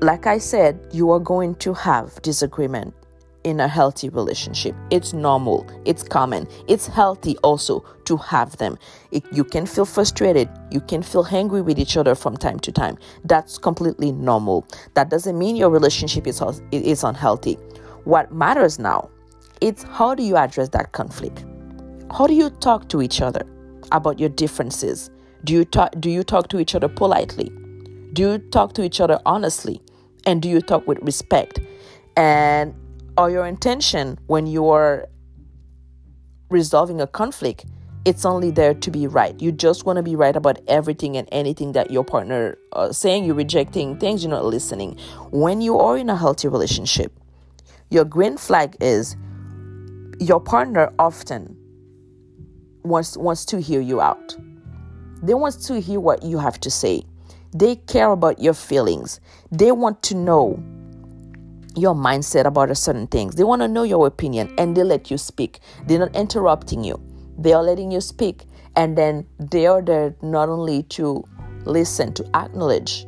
Like 0.00 0.26
I 0.26 0.38
said, 0.38 0.84
you 0.90 1.12
are 1.12 1.20
going 1.20 1.54
to 1.56 1.74
have 1.74 2.20
disagreement 2.22 2.94
in 3.44 3.60
a 3.60 3.68
healthy 3.68 4.08
relationship. 4.08 4.74
It's 4.90 5.12
normal, 5.12 5.66
it's 5.84 6.02
common, 6.02 6.48
it's 6.68 6.86
healthy 6.86 7.36
also 7.38 7.84
to 8.04 8.16
have 8.16 8.56
them. 8.58 8.78
It, 9.10 9.24
you 9.32 9.44
can 9.44 9.66
feel 9.66 9.84
frustrated, 9.84 10.48
you 10.70 10.80
can 10.80 11.02
feel 11.02 11.26
angry 11.30 11.62
with 11.62 11.78
each 11.78 11.96
other 11.96 12.14
from 12.14 12.36
time 12.36 12.58
to 12.60 12.72
time. 12.72 12.98
That's 13.24 13.58
completely 13.58 14.12
normal. 14.12 14.66
That 14.94 15.10
doesn't 15.10 15.38
mean 15.38 15.56
your 15.56 15.70
relationship 15.70 16.26
is, 16.26 16.42
is 16.70 17.04
unhealthy. 17.04 17.54
What 18.04 18.32
matters 18.32 18.78
now, 18.78 19.10
it's 19.60 19.84
how 19.84 20.14
do 20.14 20.22
you 20.22 20.36
address 20.36 20.68
that 20.70 20.92
conflict? 20.92 21.44
How 22.10 22.26
do 22.26 22.34
you 22.34 22.50
talk 22.50 22.88
to 22.90 23.00
each 23.00 23.22
other 23.22 23.46
about 23.92 24.18
your 24.18 24.28
differences? 24.28 25.10
Do 25.44 25.52
you 25.52 25.64
talk 25.64 25.92
do 25.98 26.10
you 26.10 26.22
talk 26.22 26.48
to 26.48 26.58
each 26.58 26.74
other 26.74 26.88
politely? 26.88 27.50
Do 28.12 28.22
you 28.22 28.38
talk 28.38 28.74
to 28.74 28.82
each 28.82 29.00
other 29.00 29.20
honestly? 29.24 29.80
And 30.26 30.42
do 30.42 30.48
you 30.48 30.60
talk 30.60 30.86
with 30.86 30.98
respect? 31.02 31.58
And 32.16 32.74
or 33.16 33.30
your 33.30 33.46
intention 33.46 34.18
when 34.26 34.46
you're 34.46 35.06
resolving 36.50 37.00
a 37.00 37.06
conflict 37.06 37.64
it's 38.04 38.24
only 38.24 38.50
there 38.50 38.74
to 38.74 38.90
be 38.90 39.06
right. 39.06 39.40
You 39.40 39.52
just 39.52 39.86
want 39.86 39.96
to 39.98 40.02
be 40.02 40.16
right 40.16 40.34
about 40.34 40.58
everything 40.66 41.16
and 41.16 41.28
anything 41.30 41.70
that 41.70 41.92
your 41.92 42.02
partner 42.02 42.58
uh, 42.72 42.90
saying 42.90 43.24
you're 43.24 43.36
rejecting 43.36 43.96
things 43.96 44.24
you're 44.24 44.30
not 44.30 44.44
listening. 44.44 44.98
When 45.30 45.60
you 45.60 45.78
are 45.78 45.96
in 45.96 46.10
a 46.10 46.16
healthy 46.16 46.48
relationship 46.48 47.16
your 47.92 48.06
green 48.06 48.38
flag 48.38 48.74
is 48.80 49.16
your 50.18 50.40
partner 50.40 50.90
often 50.98 51.54
wants 52.84 53.18
wants 53.18 53.44
to 53.44 53.60
hear 53.60 53.82
you 53.82 54.00
out. 54.00 54.34
They 55.22 55.34
want 55.34 55.60
to 55.64 55.78
hear 55.78 56.00
what 56.00 56.22
you 56.22 56.38
have 56.38 56.58
to 56.60 56.70
say. 56.70 57.02
They 57.54 57.76
care 57.76 58.10
about 58.10 58.40
your 58.40 58.54
feelings. 58.54 59.20
They 59.50 59.72
want 59.72 60.02
to 60.04 60.14
know 60.14 60.58
your 61.76 61.94
mindset 61.94 62.44
about 62.44 62.70
a 62.70 62.74
certain 62.74 63.06
things. 63.06 63.34
They 63.34 63.44
want 63.44 63.62
to 63.62 63.68
know 63.68 63.82
your 63.82 64.06
opinion 64.06 64.54
and 64.58 64.76
they 64.76 64.82
let 64.82 65.10
you 65.10 65.18
speak. 65.18 65.60
They're 65.86 65.98
not 65.98 66.14
interrupting 66.14 66.84
you. 66.84 67.00
They 67.38 67.52
are 67.52 67.62
letting 67.62 67.90
you 67.90 68.00
speak. 68.00 68.44
And 68.76 68.96
then 68.96 69.26
they 69.38 69.66
are 69.66 69.82
there 69.82 70.14
not 70.22 70.48
only 70.48 70.84
to 70.84 71.24
listen, 71.64 72.12
to 72.14 72.36
acknowledge, 72.36 73.06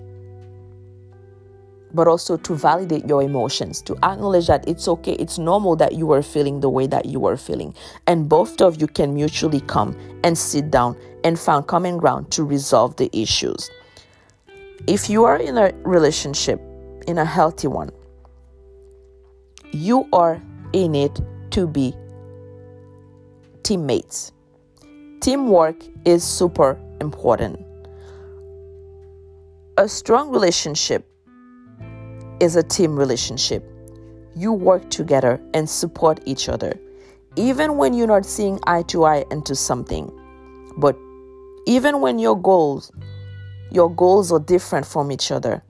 but 1.94 2.08
also 2.08 2.36
to 2.36 2.54
validate 2.54 3.06
your 3.06 3.22
emotions, 3.22 3.80
to 3.82 3.94
acknowledge 4.02 4.48
that 4.48 4.68
it's 4.68 4.88
okay, 4.88 5.12
it's 5.12 5.38
normal 5.38 5.76
that 5.76 5.94
you 5.94 6.10
are 6.12 6.22
feeling 6.22 6.60
the 6.60 6.68
way 6.68 6.86
that 6.88 7.06
you 7.06 7.24
are 7.24 7.36
feeling. 7.36 7.74
And 8.06 8.28
both 8.28 8.60
of 8.60 8.80
you 8.80 8.88
can 8.88 9.14
mutually 9.14 9.60
come 9.60 9.96
and 10.24 10.36
sit 10.36 10.70
down 10.70 10.96
and 11.22 11.38
find 11.38 11.66
common 11.66 11.96
ground 11.96 12.30
to 12.32 12.44
resolve 12.44 12.96
the 12.96 13.08
issues. 13.16 13.70
If 14.86 15.08
you 15.08 15.24
are 15.24 15.36
in 15.36 15.56
a 15.56 15.72
relationship, 15.84 16.60
in 17.06 17.16
a 17.16 17.24
healthy 17.24 17.68
one, 17.68 17.90
you 19.74 20.08
are 20.12 20.40
in 20.72 20.94
it 20.94 21.20
to 21.50 21.66
be 21.66 21.92
teammates. 23.64 24.30
Teamwork 25.20 25.82
is 26.04 26.22
super 26.22 26.78
important. 27.00 27.58
A 29.76 29.88
strong 29.88 30.30
relationship 30.30 31.10
is 32.38 32.54
a 32.54 32.62
team 32.62 32.94
relationship. 32.94 33.68
You 34.36 34.52
work 34.52 34.90
together 34.90 35.40
and 35.54 35.68
support 35.68 36.20
each 36.24 36.48
other, 36.48 36.78
even 37.34 37.76
when 37.76 37.94
you're 37.94 38.06
not 38.06 38.24
seeing 38.24 38.60
eye 38.68 38.82
to 38.82 39.04
eye 39.04 39.24
into 39.32 39.56
something. 39.56 40.08
But 40.76 40.96
even 41.66 42.00
when 42.00 42.20
your 42.20 42.40
goals, 42.40 42.92
your 43.72 43.92
goals 43.92 44.30
are 44.30 44.38
different 44.38 44.86
from 44.86 45.10
each 45.10 45.32
other, 45.32 45.64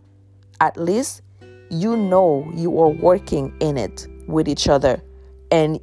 at 0.60 0.76
least 0.76 1.22
you 1.70 1.96
know 1.96 2.50
you 2.54 2.78
are 2.80 2.88
working 2.88 3.54
in 3.60 3.76
it 3.76 4.06
with 4.26 4.48
each 4.48 4.68
other 4.68 5.02
and 5.50 5.80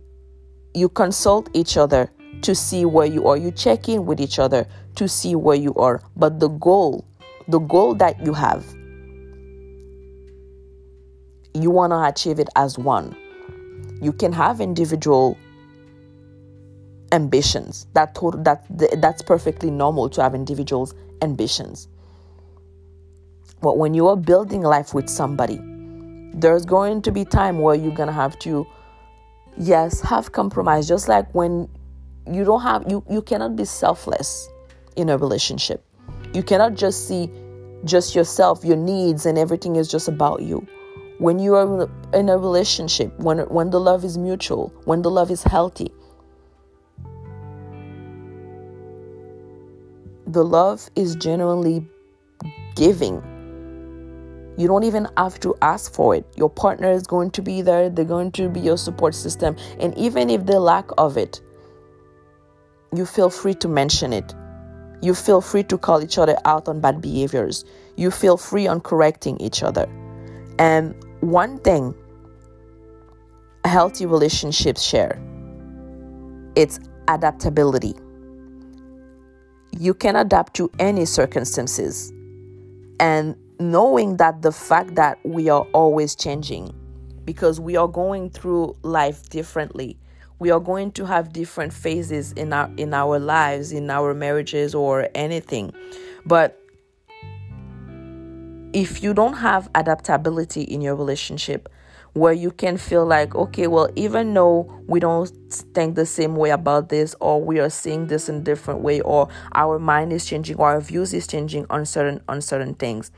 you 0.74 0.89
consult 0.89 1.50
each 1.54 1.78
other 1.78 2.12
to 2.41 2.56
see 2.56 2.86
where 2.86 3.06
you 3.06 3.28
are. 3.28 3.38
You 3.38 3.52
check 3.52 3.89
in 3.89 4.06
with 4.06 4.20
each 4.20 4.39
other 4.39 4.67
to 4.96 5.08
see 5.08 5.36
where 5.36 5.56
you 5.56 5.74
are. 5.76 6.02
But 6.15 6.39
the 6.39 6.48
goal, 6.48 7.06
the 7.48 7.60
goal 7.60 7.94
that 7.96 8.26
you 8.26 8.34
have, 8.34 8.65
you 11.54 11.70
want 11.70 11.91
to 11.91 12.04
achieve 12.04 12.39
it 12.39 12.50
as 12.56 12.78
one. 12.78 13.15
You 14.02 14.13
can 14.13 14.34
have 14.34 14.62
individual 14.62 15.38
ambitions. 17.12 17.88
That 17.94 18.15
that 18.44 18.65
that's 19.02 19.22
perfectly 19.22 19.70
normal 19.70 20.10
to 20.10 20.24
have 20.24 20.34
individuals 20.34 20.96
ambitions. 21.22 21.88
But 23.62 23.78
when 23.78 23.94
you 23.94 24.08
are 24.08 24.15
building 24.15 24.62
life 24.62 24.94
with 24.94 25.08
somebody, 25.08 25.60
there's 26.34 26.65
going 26.65 27.02
to 27.04 27.12
be 27.12 27.26
time 27.26 27.60
where 27.60 27.76
you're 27.76 27.96
gonna 27.96 28.12
have 28.12 28.38
to 28.39 28.65
yes 29.58 30.02
have 30.02 30.32
compromise. 30.32 30.88
Just 30.88 31.08
like 31.08 31.34
when 31.34 31.70
you 32.32 32.44
don't 32.44 32.62
have 32.62 32.86
you 32.89 33.04
you 33.10 33.22
cannot 33.22 33.56
be 33.56 33.65
selfless 33.65 34.50
in 34.96 35.10
a 35.10 35.17
relationship. 35.17 35.84
You 36.34 36.44
cannot 36.44 36.76
just 36.76 37.08
see 37.08 37.30
just 37.84 38.15
yourself 38.15 38.63
your 38.63 38.78
needs 38.78 39.26
and 39.26 39.38
everything 39.38 39.76
is 39.76 39.88
just 39.89 40.08
about 40.08 40.41
you. 40.41 40.65
When 41.17 41.38
you 41.38 41.56
are 41.56 41.89
in 42.13 42.30
a 42.30 42.38
relationship 42.38 43.17
when 43.20 43.39
when 43.50 43.70
the 43.70 43.80
love 43.80 44.04
is 44.04 44.17
mutual 44.17 44.74
when 44.86 45.02
the 45.02 45.12
love 45.12 45.32
is 45.32 45.44
healthy 45.44 45.91
the 50.32 50.44
love 50.44 50.89
is 50.96 51.15
genuinely 51.15 51.86
giving. 52.76 53.22
You 54.62 54.67
don't 54.67 54.84
even 54.84 55.08
have 55.17 55.39
to 55.39 55.56
ask 55.63 55.91
for 55.91 56.13
it. 56.13 56.24
Your 56.38 56.47
partner 56.47 56.91
is 56.91 57.08
going 57.08 57.32
to 57.32 57.41
be 57.41 57.63
there, 57.63 57.89
they're 57.89 58.06
going 58.06 58.32
to 58.34 58.47
be 58.47 58.60
your 58.60 58.78
support 58.78 59.15
system. 59.15 59.56
And 59.80 59.97
even 59.97 60.30
if 60.30 60.45
they 60.45 60.56
lack 60.56 60.86
of 61.00 61.17
it, 61.17 61.41
you 62.93 63.08
feel 63.08 63.32
free 63.32 63.56
to 63.56 63.67
mention 63.67 64.13
it. 64.13 64.36
You 65.02 65.15
feel 65.15 65.41
free 65.41 65.63
to 65.63 65.80
call 65.80 66.04
each 66.04 66.19
other 66.19 66.38
out 66.45 66.67
on 66.67 66.80
bad 66.80 67.02
behaviors. 67.02 67.65
You 67.95 68.12
feel 68.12 68.38
free 68.38 68.67
on 68.67 68.82
correcting 68.82 69.41
each 69.41 69.63
other. 69.63 69.89
And 70.60 70.93
one 71.21 71.58
thing 71.58 71.95
healthy 73.65 74.06
relationships 74.06 74.84
share 74.84 75.19
it's 76.56 76.80
adaptability. 77.08 77.95
You 79.80 79.95
can 79.95 80.15
adapt 80.17 80.54
to 80.58 80.69
any 80.78 81.06
circumstances. 81.06 82.13
And 83.00 83.36
knowing 83.62 84.17
that 84.17 84.41
the 84.41 84.52
fact 84.52 84.95
that 84.95 85.19
we 85.24 85.50
are 85.50 85.65
always 85.74 86.15
changing 86.15 86.74
because 87.26 87.60
we 87.60 87.76
are 87.76 87.88
going 87.88 88.30
through 88.30 88.76
life 88.82 89.30
differently. 89.30 89.97
We 90.39 90.50
are 90.50 90.60
going 90.60 90.91
to 90.93 91.06
have 91.06 91.32
different 91.32 91.71
phases 91.71 92.32
in 92.34 92.52
our 92.52 92.69
in 92.78 92.93
our 92.93 93.19
lives 93.19 93.71
in 93.71 93.89
our 93.89 94.13
marriages 94.13 94.74
or 94.74 95.08
anything. 95.13 95.71
But 96.26 96.60
if 98.74 99.04
you 99.04 99.13
don't 99.13 99.34
have 99.34 99.69
adaptability 99.76 100.63
in 100.63 100.82
your 100.82 100.95
relationship 100.95 101.69
where 102.13 102.34
you 102.34 102.52
can 102.52 102.78
feel 102.78 103.06
like 103.06 103.36
okay 103.36 103.67
well 103.67 103.89
even 103.95 104.34
though 104.34 104.69
we 104.88 105.00
don't 105.00 105.30
think 105.74 105.95
the 105.95 106.06
same 106.06 106.36
way 106.36 106.50
about 106.50 106.89
this 106.89 107.15
or 107.21 107.41
we 107.41 107.60
are 107.60 107.69
seeing 107.69 108.08
this 108.08 108.28
in 108.28 108.36
a 108.36 108.41
different 108.41 108.82
way 108.82 109.00
or 109.02 109.30
our 109.54 109.80
mind 109.80 110.12
is 110.12 110.26
changing 110.26 110.58
or 110.58 110.67
our 110.67 110.82
views 110.82 111.13
is 111.13 111.26
changing 111.26 111.65
on 111.69 111.86
certain 111.86 112.21
on 112.28 112.41
certain 112.41 112.74
things 112.74 113.12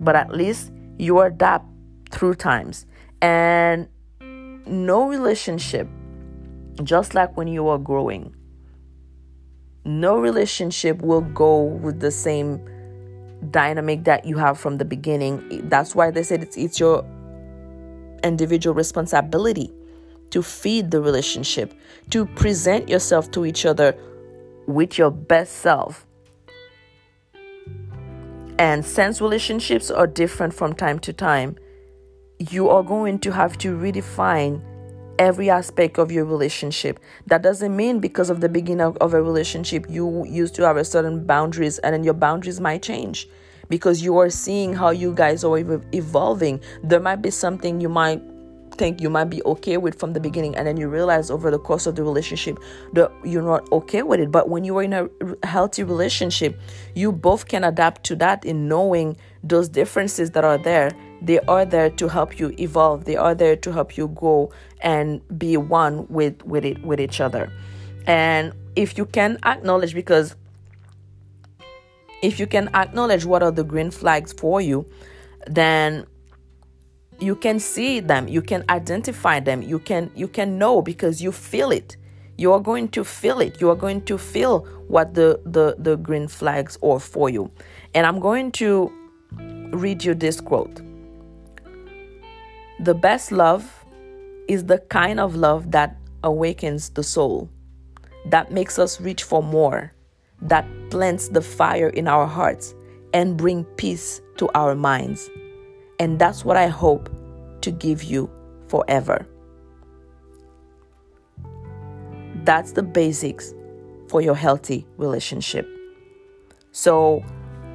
but 0.00 0.16
at 0.16 0.32
least 0.32 0.72
you 0.98 1.20
adapt 1.20 1.66
through 2.10 2.34
times 2.34 2.86
and 3.22 3.88
no 4.66 5.08
relationship 5.08 5.88
just 6.84 7.14
like 7.14 7.36
when 7.36 7.48
you 7.48 7.68
are 7.68 7.78
growing, 7.78 8.34
no 9.84 10.18
relationship 10.18 11.00
will 11.02 11.20
go 11.20 11.62
with 11.62 12.00
the 12.00 12.10
same 12.10 12.60
dynamic 13.50 14.04
that 14.04 14.24
you 14.24 14.36
have 14.36 14.58
from 14.58 14.76
the 14.78 14.84
beginning. 14.84 15.68
That's 15.68 15.94
why 15.94 16.10
they 16.10 16.22
said 16.22 16.42
it's, 16.42 16.56
it's 16.56 16.78
your 16.78 17.04
individual 18.22 18.74
responsibility 18.74 19.72
to 20.30 20.42
feed 20.42 20.90
the 20.90 21.00
relationship, 21.00 21.74
to 22.10 22.26
present 22.26 22.88
yourself 22.88 23.30
to 23.32 23.44
each 23.44 23.66
other 23.66 23.96
with 24.66 24.98
your 24.98 25.10
best 25.10 25.56
self. 25.56 26.06
And 28.60 28.84
since 28.84 29.22
relationships 29.22 29.90
are 29.90 30.06
different 30.06 30.52
from 30.52 30.74
time 30.74 30.98
to 30.98 31.14
time, 31.14 31.56
you 32.38 32.68
are 32.68 32.82
going 32.82 33.18
to 33.20 33.32
have 33.32 33.56
to 33.56 33.74
redefine 33.74 34.60
every 35.18 35.48
aspect 35.48 35.96
of 35.96 36.12
your 36.12 36.26
relationship. 36.26 37.00
That 37.26 37.40
doesn't 37.40 37.74
mean 37.74 38.00
because 38.00 38.28
of 38.28 38.42
the 38.42 38.50
beginning 38.50 38.82
of, 38.82 39.14
a 39.14 39.22
relationship 39.22 39.86
you 39.88 40.26
used 40.26 40.54
to 40.56 40.66
have 40.66 40.76
a 40.76 40.84
certain 40.84 41.24
boundaries 41.24 41.78
and 41.78 41.94
then 41.94 42.04
your 42.04 42.12
boundaries 42.12 42.60
might 42.60 42.82
change 42.82 43.30
because 43.70 44.02
you 44.02 44.18
are 44.18 44.28
seeing 44.28 44.74
how 44.74 44.90
you 44.90 45.14
guys 45.14 45.42
are 45.42 45.56
evolving. 45.92 46.60
There 46.84 47.00
might 47.00 47.22
be 47.22 47.30
something 47.30 47.80
you 47.80 47.88
might 47.88 48.22
think 48.74 49.00
you 49.00 49.10
might 49.10 49.24
be 49.24 49.42
okay 49.44 49.76
with 49.76 49.98
from 49.98 50.12
the 50.12 50.20
beginning 50.20 50.56
and 50.56 50.66
then 50.66 50.76
you 50.76 50.88
realize 50.88 51.30
over 51.30 51.50
the 51.50 51.58
course 51.58 51.86
of 51.86 51.96
the 51.96 52.02
relationship 52.02 52.58
that 52.92 53.10
you're 53.24 53.42
not 53.42 53.70
okay 53.72 54.02
with 54.02 54.20
it. 54.20 54.30
But 54.30 54.48
when 54.48 54.64
you 54.64 54.76
are 54.78 54.82
in 54.82 54.92
a 54.92 55.08
healthy 55.44 55.82
relationship 55.82 56.58
you 56.94 57.12
both 57.12 57.48
can 57.48 57.64
adapt 57.64 58.04
to 58.04 58.16
that 58.16 58.44
in 58.44 58.68
knowing 58.68 59.16
those 59.42 59.68
differences 59.68 60.32
that 60.32 60.44
are 60.44 60.58
there. 60.58 60.90
They 61.22 61.40
are 61.40 61.64
there 61.64 61.90
to 61.90 62.08
help 62.08 62.38
you 62.38 62.54
evolve. 62.58 63.04
They 63.04 63.16
are 63.16 63.34
there 63.34 63.56
to 63.56 63.72
help 63.72 63.96
you 63.96 64.08
go 64.08 64.52
and 64.80 65.20
be 65.38 65.56
one 65.56 66.06
with 66.08 66.42
with 66.44 66.64
it 66.64 66.82
with 66.84 67.00
each 67.00 67.20
other. 67.20 67.52
And 68.06 68.52
if 68.76 68.96
you 68.96 69.04
can 69.04 69.38
acknowledge 69.44 69.94
because 69.94 70.36
if 72.22 72.38
you 72.38 72.46
can 72.46 72.68
acknowledge 72.74 73.24
what 73.24 73.42
are 73.42 73.50
the 73.50 73.64
green 73.64 73.90
flags 73.90 74.32
for 74.32 74.60
you 74.60 74.86
then 75.46 76.06
you 77.20 77.36
can 77.36 77.60
see 77.60 78.00
them 78.00 78.26
you 78.28 78.42
can 78.42 78.64
identify 78.70 79.38
them 79.40 79.62
you 79.62 79.78
can 79.78 80.10
you 80.14 80.26
can 80.26 80.58
know 80.58 80.82
because 80.82 81.22
you 81.22 81.32
feel 81.32 81.70
it. 81.70 81.96
You 82.38 82.52
are 82.54 82.60
going 82.60 82.88
to 82.88 83.04
feel 83.04 83.40
it. 83.40 83.60
You 83.60 83.68
are 83.68 83.76
going 83.76 84.00
to 84.06 84.16
feel 84.16 84.60
what 84.88 85.12
the 85.12 85.40
the, 85.44 85.76
the 85.78 85.96
green 85.96 86.26
flags 86.26 86.78
are 86.82 86.98
for 86.98 87.28
you. 87.28 87.50
And 87.94 88.06
i'm 88.06 88.20
going 88.20 88.52
to 88.52 88.92
read 89.72 90.04
you 90.04 90.14
this 90.14 90.40
quote. 90.40 90.80
The 92.80 92.94
best 92.94 93.30
love 93.30 93.84
is 94.48 94.64
the 94.64 94.78
kind 94.78 95.20
of 95.20 95.36
love 95.36 95.70
that 95.70 95.96
awakens 96.24 96.90
the 96.90 97.02
soul, 97.02 97.48
that 98.26 98.50
makes 98.50 98.78
us 98.78 99.00
reach 99.00 99.22
for 99.22 99.42
more, 99.42 99.92
that 100.42 100.66
plants 100.90 101.28
the 101.28 101.42
fire 101.42 101.90
in 101.90 102.08
our 102.08 102.26
hearts 102.26 102.74
and 103.12 103.36
bring 103.36 103.64
peace 103.76 104.20
to 104.38 104.48
our 104.54 104.74
minds. 104.74 105.28
And 106.00 106.18
that's 106.18 106.46
what 106.46 106.56
I 106.56 106.68
hope 106.68 107.10
to 107.60 107.70
give 107.70 108.02
you 108.02 108.30
forever. 108.68 109.26
That's 112.44 112.72
the 112.72 112.82
basics 112.82 113.52
for 114.08 114.22
your 114.22 114.34
healthy 114.34 114.86
relationship. 114.96 115.68
So, 116.72 117.22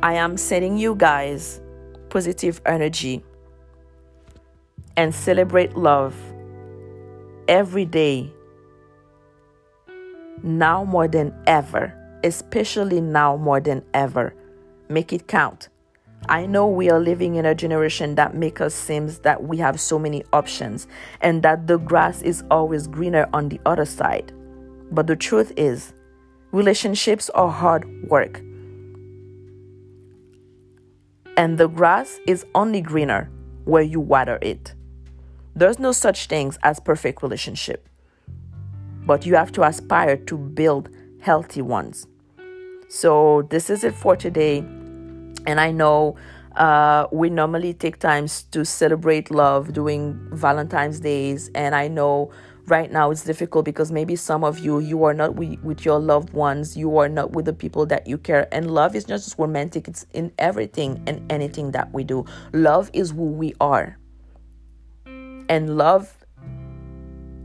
I 0.02 0.16
am 0.16 0.38
sending 0.38 0.78
you 0.78 0.96
guys 0.96 1.62
positive 2.10 2.62
energy 2.66 3.24
and 4.98 5.14
celebrate 5.14 5.78
love 5.78 6.16
every 7.48 7.86
day, 7.86 8.34
now 10.42 10.84
more 10.84 11.08
than 11.08 11.32
ever, 11.46 11.94
especially 12.24 13.02
now 13.02 13.38
more 13.38 13.60
than 13.60 13.84
ever. 13.94 14.34
Make 14.90 15.14
it 15.14 15.28
count. 15.28 15.70
I 16.28 16.46
know 16.46 16.68
we 16.68 16.90
are 16.90 17.00
living 17.00 17.36
in 17.36 17.46
a 17.46 17.54
generation 17.54 18.16
that 18.16 18.36
makes 18.36 18.62
us 18.62 18.74
seem 18.74 19.08
that 19.24 19.44
we 19.44 19.58
have 19.58 19.80
so 19.80 20.00
many 20.00 20.24
options 20.34 20.88
and 21.22 21.44
that 21.44 21.68
the 21.68 21.78
grass 21.78 22.22
is 22.22 22.44
always 22.50 22.88
greener 22.88 23.30
on 23.34 23.50
the 23.50 23.60
other 23.66 23.86
side. 23.86 24.32
But 24.92 25.08
the 25.08 25.16
truth 25.16 25.52
is, 25.56 25.94
relationships 26.52 27.30
are 27.32 27.50
hard 27.50 27.86
work. 28.10 28.42
And 31.38 31.58
the 31.58 31.68
grass 31.68 32.20
is 32.26 32.46
only 32.56 32.82
greener 32.82 33.30
where 33.66 33.84
you 33.84 34.00
water 34.00 34.40
it. 34.42 34.74
There's 35.56 35.80
no 35.80 35.92
such 35.92 36.28
things 36.28 36.58
as 36.64 36.80
perfect 36.80 37.22
relationship. 37.22 37.88
But 39.06 39.26
you 39.26 39.36
have 39.36 39.52
to 39.54 39.64
aspire 39.64 40.18
to 40.18 40.38
build 40.38 40.90
healthy 41.22 41.62
ones. 41.62 42.08
So 42.88 43.44
this 43.50 43.70
is 43.70 43.84
it 43.84 43.94
for 43.94 44.16
today. 44.16 44.66
And 45.45 45.60
I 45.60 45.71
know 45.71 46.15
uh, 46.55 47.08
we 47.12 47.29
normally 47.29 47.73
take 47.73 47.99
times 47.99 48.43
to 48.43 48.65
celebrate 48.65 49.29
love 49.31 49.73
during 49.73 50.19
Valentine's 50.31 50.99
days. 50.99 51.49
And 51.53 51.75
I 51.75 51.88
know 51.88 52.31
right 52.67 52.91
now 52.91 53.12
it's 53.12 53.23
difficult 53.23 53.65
because 53.65 53.91
maybe 53.91 54.15
some 54.15 54.43
of 54.43 54.60
you 54.60 54.79
you 54.79 55.03
are 55.03 55.13
not 55.13 55.36
with, 55.36 55.60
with 55.63 55.86
your 55.86 55.99
loved 55.99 56.31
ones. 56.34 56.77
You 56.77 56.97
are 56.97 57.10
not 57.10 57.31
with 57.34 57.45
the 57.45 57.53
people 57.53 57.86
that 57.88 58.08
you 58.08 58.17
care. 58.17 58.47
And 58.53 58.71
love 58.71 58.95
is 58.95 59.08
not 59.08 59.17
just 59.17 59.38
romantic. 59.38 59.88
It's 59.88 60.05
in 60.13 60.31
everything 60.39 61.03
and 61.08 61.29
anything 61.31 61.71
that 61.71 61.93
we 61.93 62.03
do. 62.03 62.25
Love 62.53 62.89
is 62.93 63.12
who 63.12 63.25
we 63.25 63.53
are. 63.60 63.97
And 65.47 65.77
love 65.77 66.25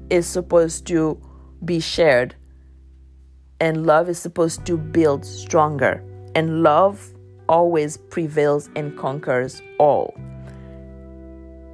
is 0.09 0.27
supposed 0.27 0.87
to 0.87 1.21
be 1.65 1.81
shared. 1.81 2.35
And 3.61 3.87
love 3.87 4.09
is 4.09 4.19
supposed 4.19 4.65
to 4.67 4.79
build 4.79 5.27
stronger. 5.27 6.03
And 6.35 6.63
love 6.63 7.13
always 7.51 7.97
prevails 7.97 8.71
and 8.77 8.97
conquers 8.97 9.61
all 9.79 10.15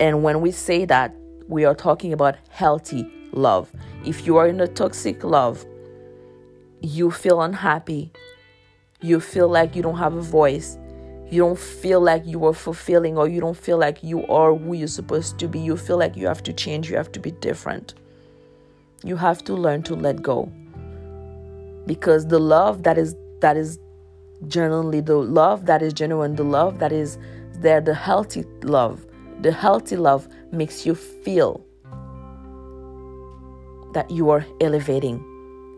and 0.00 0.22
when 0.22 0.40
we 0.40 0.50
say 0.50 0.84
that 0.84 1.14
we 1.48 1.64
are 1.64 1.74
talking 1.74 2.12
about 2.12 2.34
healthy 2.48 3.06
love 3.32 3.70
if 4.04 4.26
you 4.26 4.36
are 4.36 4.48
in 4.48 4.60
a 4.60 4.66
toxic 4.66 5.22
love 5.22 5.64
you 6.80 7.10
feel 7.10 7.42
unhappy 7.42 8.10
you 9.02 9.20
feel 9.20 9.48
like 9.48 9.76
you 9.76 9.82
don't 9.82 9.98
have 9.98 10.14
a 10.14 10.22
voice 10.22 10.78
you 11.28 11.40
don't 11.40 11.58
feel 11.58 12.00
like 12.00 12.24
you 12.24 12.44
are 12.46 12.54
fulfilling 12.54 13.18
or 13.18 13.28
you 13.28 13.40
don't 13.40 13.56
feel 13.56 13.78
like 13.78 14.02
you 14.02 14.24
are 14.26 14.54
who 14.54 14.74
you're 14.74 14.86
supposed 14.86 15.38
to 15.40 15.48
be. 15.48 15.58
You 15.58 15.76
feel 15.76 15.98
like 15.98 16.16
you 16.16 16.26
have 16.28 16.42
to 16.44 16.52
change, 16.52 16.88
you 16.88 16.96
have 16.96 17.10
to 17.12 17.20
be 17.20 17.32
different. 17.32 17.94
You 19.02 19.16
have 19.16 19.42
to 19.44 19.54
learn 19.54 19.82
to 19.84 19.96
let 19.96 20.22
go. 20.22 20.50
Because 21.84 22.28
the 22.28 22.38
love 22.38 22.84
that 22.84 22.96
is 22.96 23.16
that 23.40 23.56
is 23.56 23.78
genuinely 24.48 25.00
the 25.00 25.16
love 25.16 25.66
that 25.66 25.82
is 25.82 25.92
genuine, 25.92 26.36
the 26.36 26.44
love 26.44 26.78
that 26.78 26.92
is 26.92 27.18
there, 27.54 27.80
the 27.80 27.94
healthy 27.94 28.44
love, 28.62 29.06
the 29.40 29.52
healthy 29.52 29.96
love 29.96 30.28
makes 30.52 30.86
you 30.86 30.94
feel 30.94 31.64
that 33.92 34.10
you 34.10 34.30
are 34.30 34.44
elevating 34.60 35.24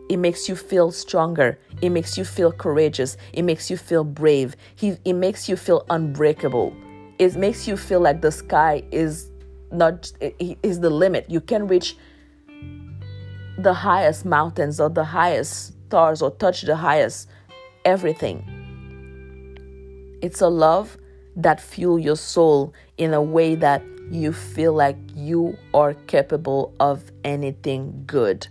it 0.09 0.17
makes 0.17 0.49
you 0.49 0.55
feel 0.55 0.91
stronger. 0.91 1.59
It 1.83 1.91
makes 1.91 2.17
you 2.17 2.25
feel 2.25 2.51
courageous. 2.51 3.15
It 3.31 3.43
makes 3.43 3.69
you 3.69 3.77
feel 3.77 4.03
brave. 4.03 4.55
He, 4.75 4.97
it 5.05 5.13
makes 5.13 5.47
you 5.47 5.55
feel 5.55 5.85
unbreakable. 5.91 6.75
It 7.19 7.35
makes 7.35 7.67
you 7.67 7.77
feel 7.77 7.99
like 7.99 8.21
the 8.21 8.31
sky 8.31 8.83
is 8.91 9.29
not 9.71 10.11
is 10.39 10.79
the 10.79 10.89
limit. 10.89 11.25
You 11.29 11.41
can 11.41 11.67
reach 11.67 11.95
the 13.59 13.73
highest 13.73 14.25
mountains 14.25 14.79
or 14.79 14.89
the 14.89 15.03
highest 15.03 15.75
stars 15.87 16.23
or 16.23 16.31
touch 16.31 16.63
the 16.63 16.75
highest 16.75 17.29
everything. 17.85 18.43
It's 20.21 20.41
a 20.41 20.47
love 20.47 20.97
that 21.35 21.61
fuel 21.61 21.99
your 21.99 22.17
soul 22.17 22.73
in 22.97 23.13
a 23.13 23.21
way 23.21 23.55
that 23.55 23.81
you 24.11 24.33
feel 24.33 24.73
like 24.73 24.97
you 25.15 25.57
are 25.73 25.93
capable 25.93 26.73
of 26.79 27.11
anything 27.23 28.03
good. 28.05 28.47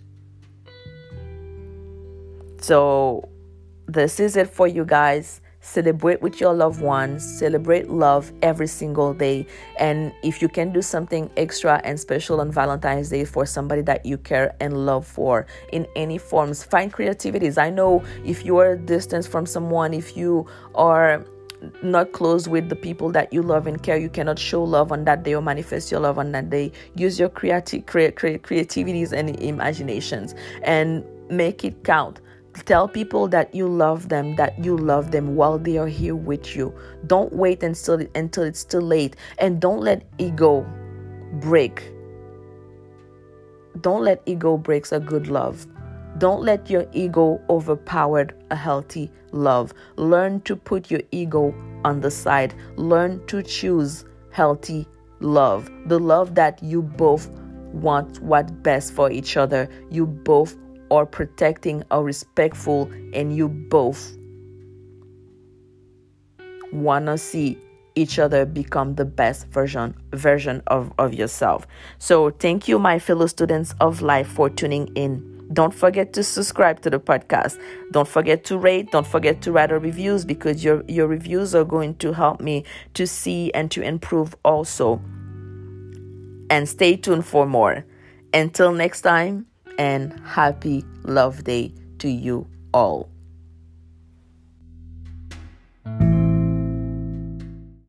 So, 2.61 3.29
this 3.87 4.21
is 4.21 4.37
it 4.37 4.49
for 4.49 4.67
you 4.67 4.85
guys. 4.85 5.41
Celebrate 5.69 6.23
with 6.23 6.41
your 6.41 6.55
loved 6.55 6.81
ones, 6.81 7.23
celebrate 7.23 7.91
love 7.91 8.33
every 8.41 8.67
single 8.67 9.13
day. 9.13 9.47
And 9.79 10.15
if 10.23 10.41
you 10.41 10.49
can 10.49 10.73
do 10.73 10.81
something 10.81 11.31
extra 11.37 11.79
and 11.85 12.01
special 12.01 12.41
on 12.41 12.51
Valentine's 12.51 13.11
Day 13.11 13.27
for 13.27 13.45
somebody 13.45 13.83
that 13.83 14.07
you 14.07 14.17
care 14.17 14.57
and 14.61 14.87
love 14.87 15.07
for 15.07 15.47
in 15.71 15.87
any 15.95 16.17
forms, 16.17 16.65
find 16.65 16.91
creativities. 16.91 17.59
I 17.59 17.69
know 17.69 18.03
if 18.25 18.47
you 18.47 18.57
are 18.57 18.77
distant 18.77 19.27
from 19.27 19.45
someone, 19.45 19.93
if 19.93 20.17
you 20.17 20.47
are 20.75 21.23
not 21.83 22.13
close 22.13 22.49
with 22.49 22.71
the 22.71 22.77
people 22.77 23.11
that 23.11 23.31
you 23.31 23.43
love 23.43 23.67
and 23.67 23.83
care 23.83 23.99
you 23.99 24.09
cannot 24.09 24.39
show 24.39 24.63
love 24.63 24.91
on 24.91 25.05
that 25.05 25.25
day 25.25 25.35
or 25.35 25.43
manifest 25.43 25.91
your 25.91 25.99
love 25.99 26.17
on 26.17 26.31
that 26.31 26.49
day 26.51 26.71
use 26.95 27.19
your 27.19 27.29
creati- 27.29 27.85
cre- 27.85 28.15
cre- 28.15 28.39
creativities 28.39 29.13
and 29.13 29.31
imaginations 29.43 30.37
and 30.63 31.05
make 31.29 31.65
it 31.65 31.83
count 31.83 32.21
tell 32.65 32.89
people 32.89 33.29
that 33.29 33.55
you 33.55 33.67
love 33.67 34.09
them 34.09 34.37
that 34.37 34.59
you 34.63 34.77
love 34.77 35.11
them 35.11 35.35
while 35.37 35.59
they 35.59 35.77
are 35.77 35.89
here 35.89 36.17
with 36.17 36.55
you 36.57 36.75
don't 37.07 37.33
wait 37.33 37.63
until 37.63 38.01
until 38.15 38.43
it's 38.43 38.65
too 38.65 38.81
late 38.81 39.17
and 39.39 39.61
don't 39.61 39.81
let 39.81 40.07
ego 40.19 40.67
break 41.41 41.93
don't 43.81 44.03
let 44.03 44.23
ego 44.27 44.57
breaks 44.57 44.93
a 44.93 45.01
good 45.01 45.29
love 45.29 45.67
don't 46.19 46.43
let 46.43 46.69
your 46.69 46.85
ego 46.93 47.41
overpower 47.49 48.27
a 48.51 48.57
healthy 48.57 49.11
love. 49.31 49.73
Learn 49.97 50.41
to 50.43 50.57
put 50.57 50.91
your 50.91 51.03
ego 51.13 51.55
on 51.85 52.01
the 52.01 52.11
side. 52.11 52.55
Learn 52.77 53.25
to 53.27 53.43
choose 53.43 54.05
healthy 54.31 54.89
love. 55.21 55.71
The 55.87 55.99
love 55.99 56.35
that 56.35 56.61
you 56.63 56.83
both 56.83 57.29
want 57.73 58.21
what 58.21 58.63
best 58.63 58.95
for 58.95 59.11
each 59.13 59.37
other. 59.37 59.69
You 59.91 60.07
both 60.07 60.57
are 60.91 61.07
protecting 61.07 61.83
or 61.91 62.05
respectful 62.05 62.91
and 63.13 63.35
you 63.37 63.49
both 63.49 64.17
want 66.73 67.07
to 67.07 67.19
see 67.19 67.59
each 67.95 68.19
other 68.19 68.47
become 68.47 68.95
the 68.95 69.05
best 69.05 69.47
version 69.49 69.95
version 70.13 70.63
of, 70.69 70.93
of 70.99 71.13
yourself. 71.15 71.67
So 71.99 72.31
thank 72.31 72.69
you 72.69 72.79
my 72.79 72.99
fellow 72.99 73.27
students 73.27 73.75
of 73.81 74.03
life 74.03 74.29
for 74.29 74.49
tuning 74.49 74.89
in. 74.95 75.35
Don't 75.53 75.75
forget 75.75 76.13
to 76.13 76.23
subscribe 76.23 76.81
to 76.83 76.91
the 76.91 77.01
podcast. 77.01 77.59
Don't 77.91 78.07
forget 78.07 78.45
to 78.45 78.59
rate. 78.59 78.93
Don't 78.93 79.07
forget 79.07 79.41
to 79.43 79.53
write 79.53 79.73
a 79.73 79.79
reviews 79.79 80.25
because 80.25 80.63
your, 80.63 80.85
your 80.87 81.07
reviews 81.07 81.55
are 81.55 81.65
going 81.65 81.95
to 81.97 82.13
help 82.13 82.41
me 82.41 82.65
to 82.95 83.07
see 83.07 83.51
and 83.55 83.71
to 83.71 83.81
improve 83.81 84.37
also. 84.45 85.01
And 86.51 86.69
stay 86.69 86.97
tuned 86.97 87.25
for 87.25 87.47
more. 87.47 87.85
Until 88.35 88.73
next 88.73 89.01
time, 89.01 89.47
and 89.79 90.19
happy 90.25 90.85
love 91.05 91.45
day 91.45 91.73
to 91.99 92.09
you 92.09 92.47
all. 92.75 93.09